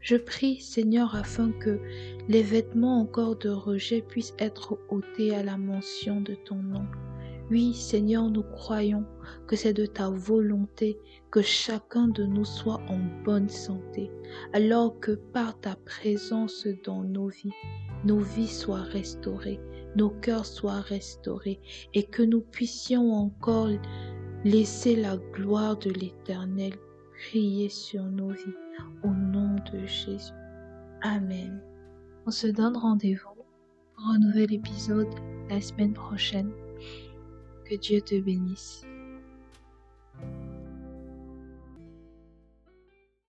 Je 0.00 0.16
prie, 0.16 0.60
Seigneur, 0.60 1.14
afin 1.14 1.50
que 1.52 1.80
les 2.28 2.42
vêtements 2.42 3.00
encore 3.00 3.36
de 3.36 3.48
rejet 3.48 4.02
puissent 4.02 4.34
être 4.38 4.78
ôtés 4.88 5.34
à 5.34 5.42
la 5.42 5.56
mention 5.56 6.20
de 6.20 6.34
ton 6.34 6.56
nom. 6.56 6.86
Oui, 7.50 7.74
Seigneur, 7.74 8.28
nous 8.30 8.42
croyons 8.42 9.04
que 9.46 9.54
c'est 9.56 9.72
de 9.72 9.86
ta 9.86 10.10
volonté 10.10 10.98
que 11.30 11.42
chacun 11.42 12.08
de 12.08 12.24
nous 12.24 12.44
soit 12.44 12.80
en 12.88 12.98
bonne 13.24 13.48
santé, 13.48 14.10
alors 14.52 14.98
que 14.98 15.12
par 15.12 15.58
ta 15.60 15.76
présence 15.76 16.66
dans 16.84 17.04
nos 17.04 17.28
vies, 17.28 17.52
nos 18.04 18.18
vies 18.18 18.48
soient 18.48 18.82
restaurées, 18.82 19.60
nos 19.94 20.10
cœurs 20.10 20.46
soient 20.46 20.80
restaurés 20.80 21.60
et 21.94 22.02
que 22.02 22.22
nous 22.22 22.40
puissions 22.40 23.12
encore 23.12 23.70
Laissez 24.46 24.94
la 24.94 25.16
gloire 25.16 25.76
de 25.76 25.90
l'Éternel 25.90 26.72
briller 27.10 27.68
sur 27.68 28.04
nos 28.04 28.28
vies 28.28 28.54
de 29.72 29.86
Jésus. 29.86 30.32
Amen. 31.02 31.60
On 32.26 32.30
se 32.30 32.46
donne 32.46 32.76
rendez-vous 32.76 33.44
pour 33.94 34.04
un 34.06 34.18
nouvel 34.18 34.52
épisode 34.52 35.14
la 35.48 35.60
semaine 35.60 35.92
prochaine. 35.92 36.50
Que 37.64 37.76
Dieu 37.76 38.00
te 38.00 38.20
bénisse. 38.20 38.84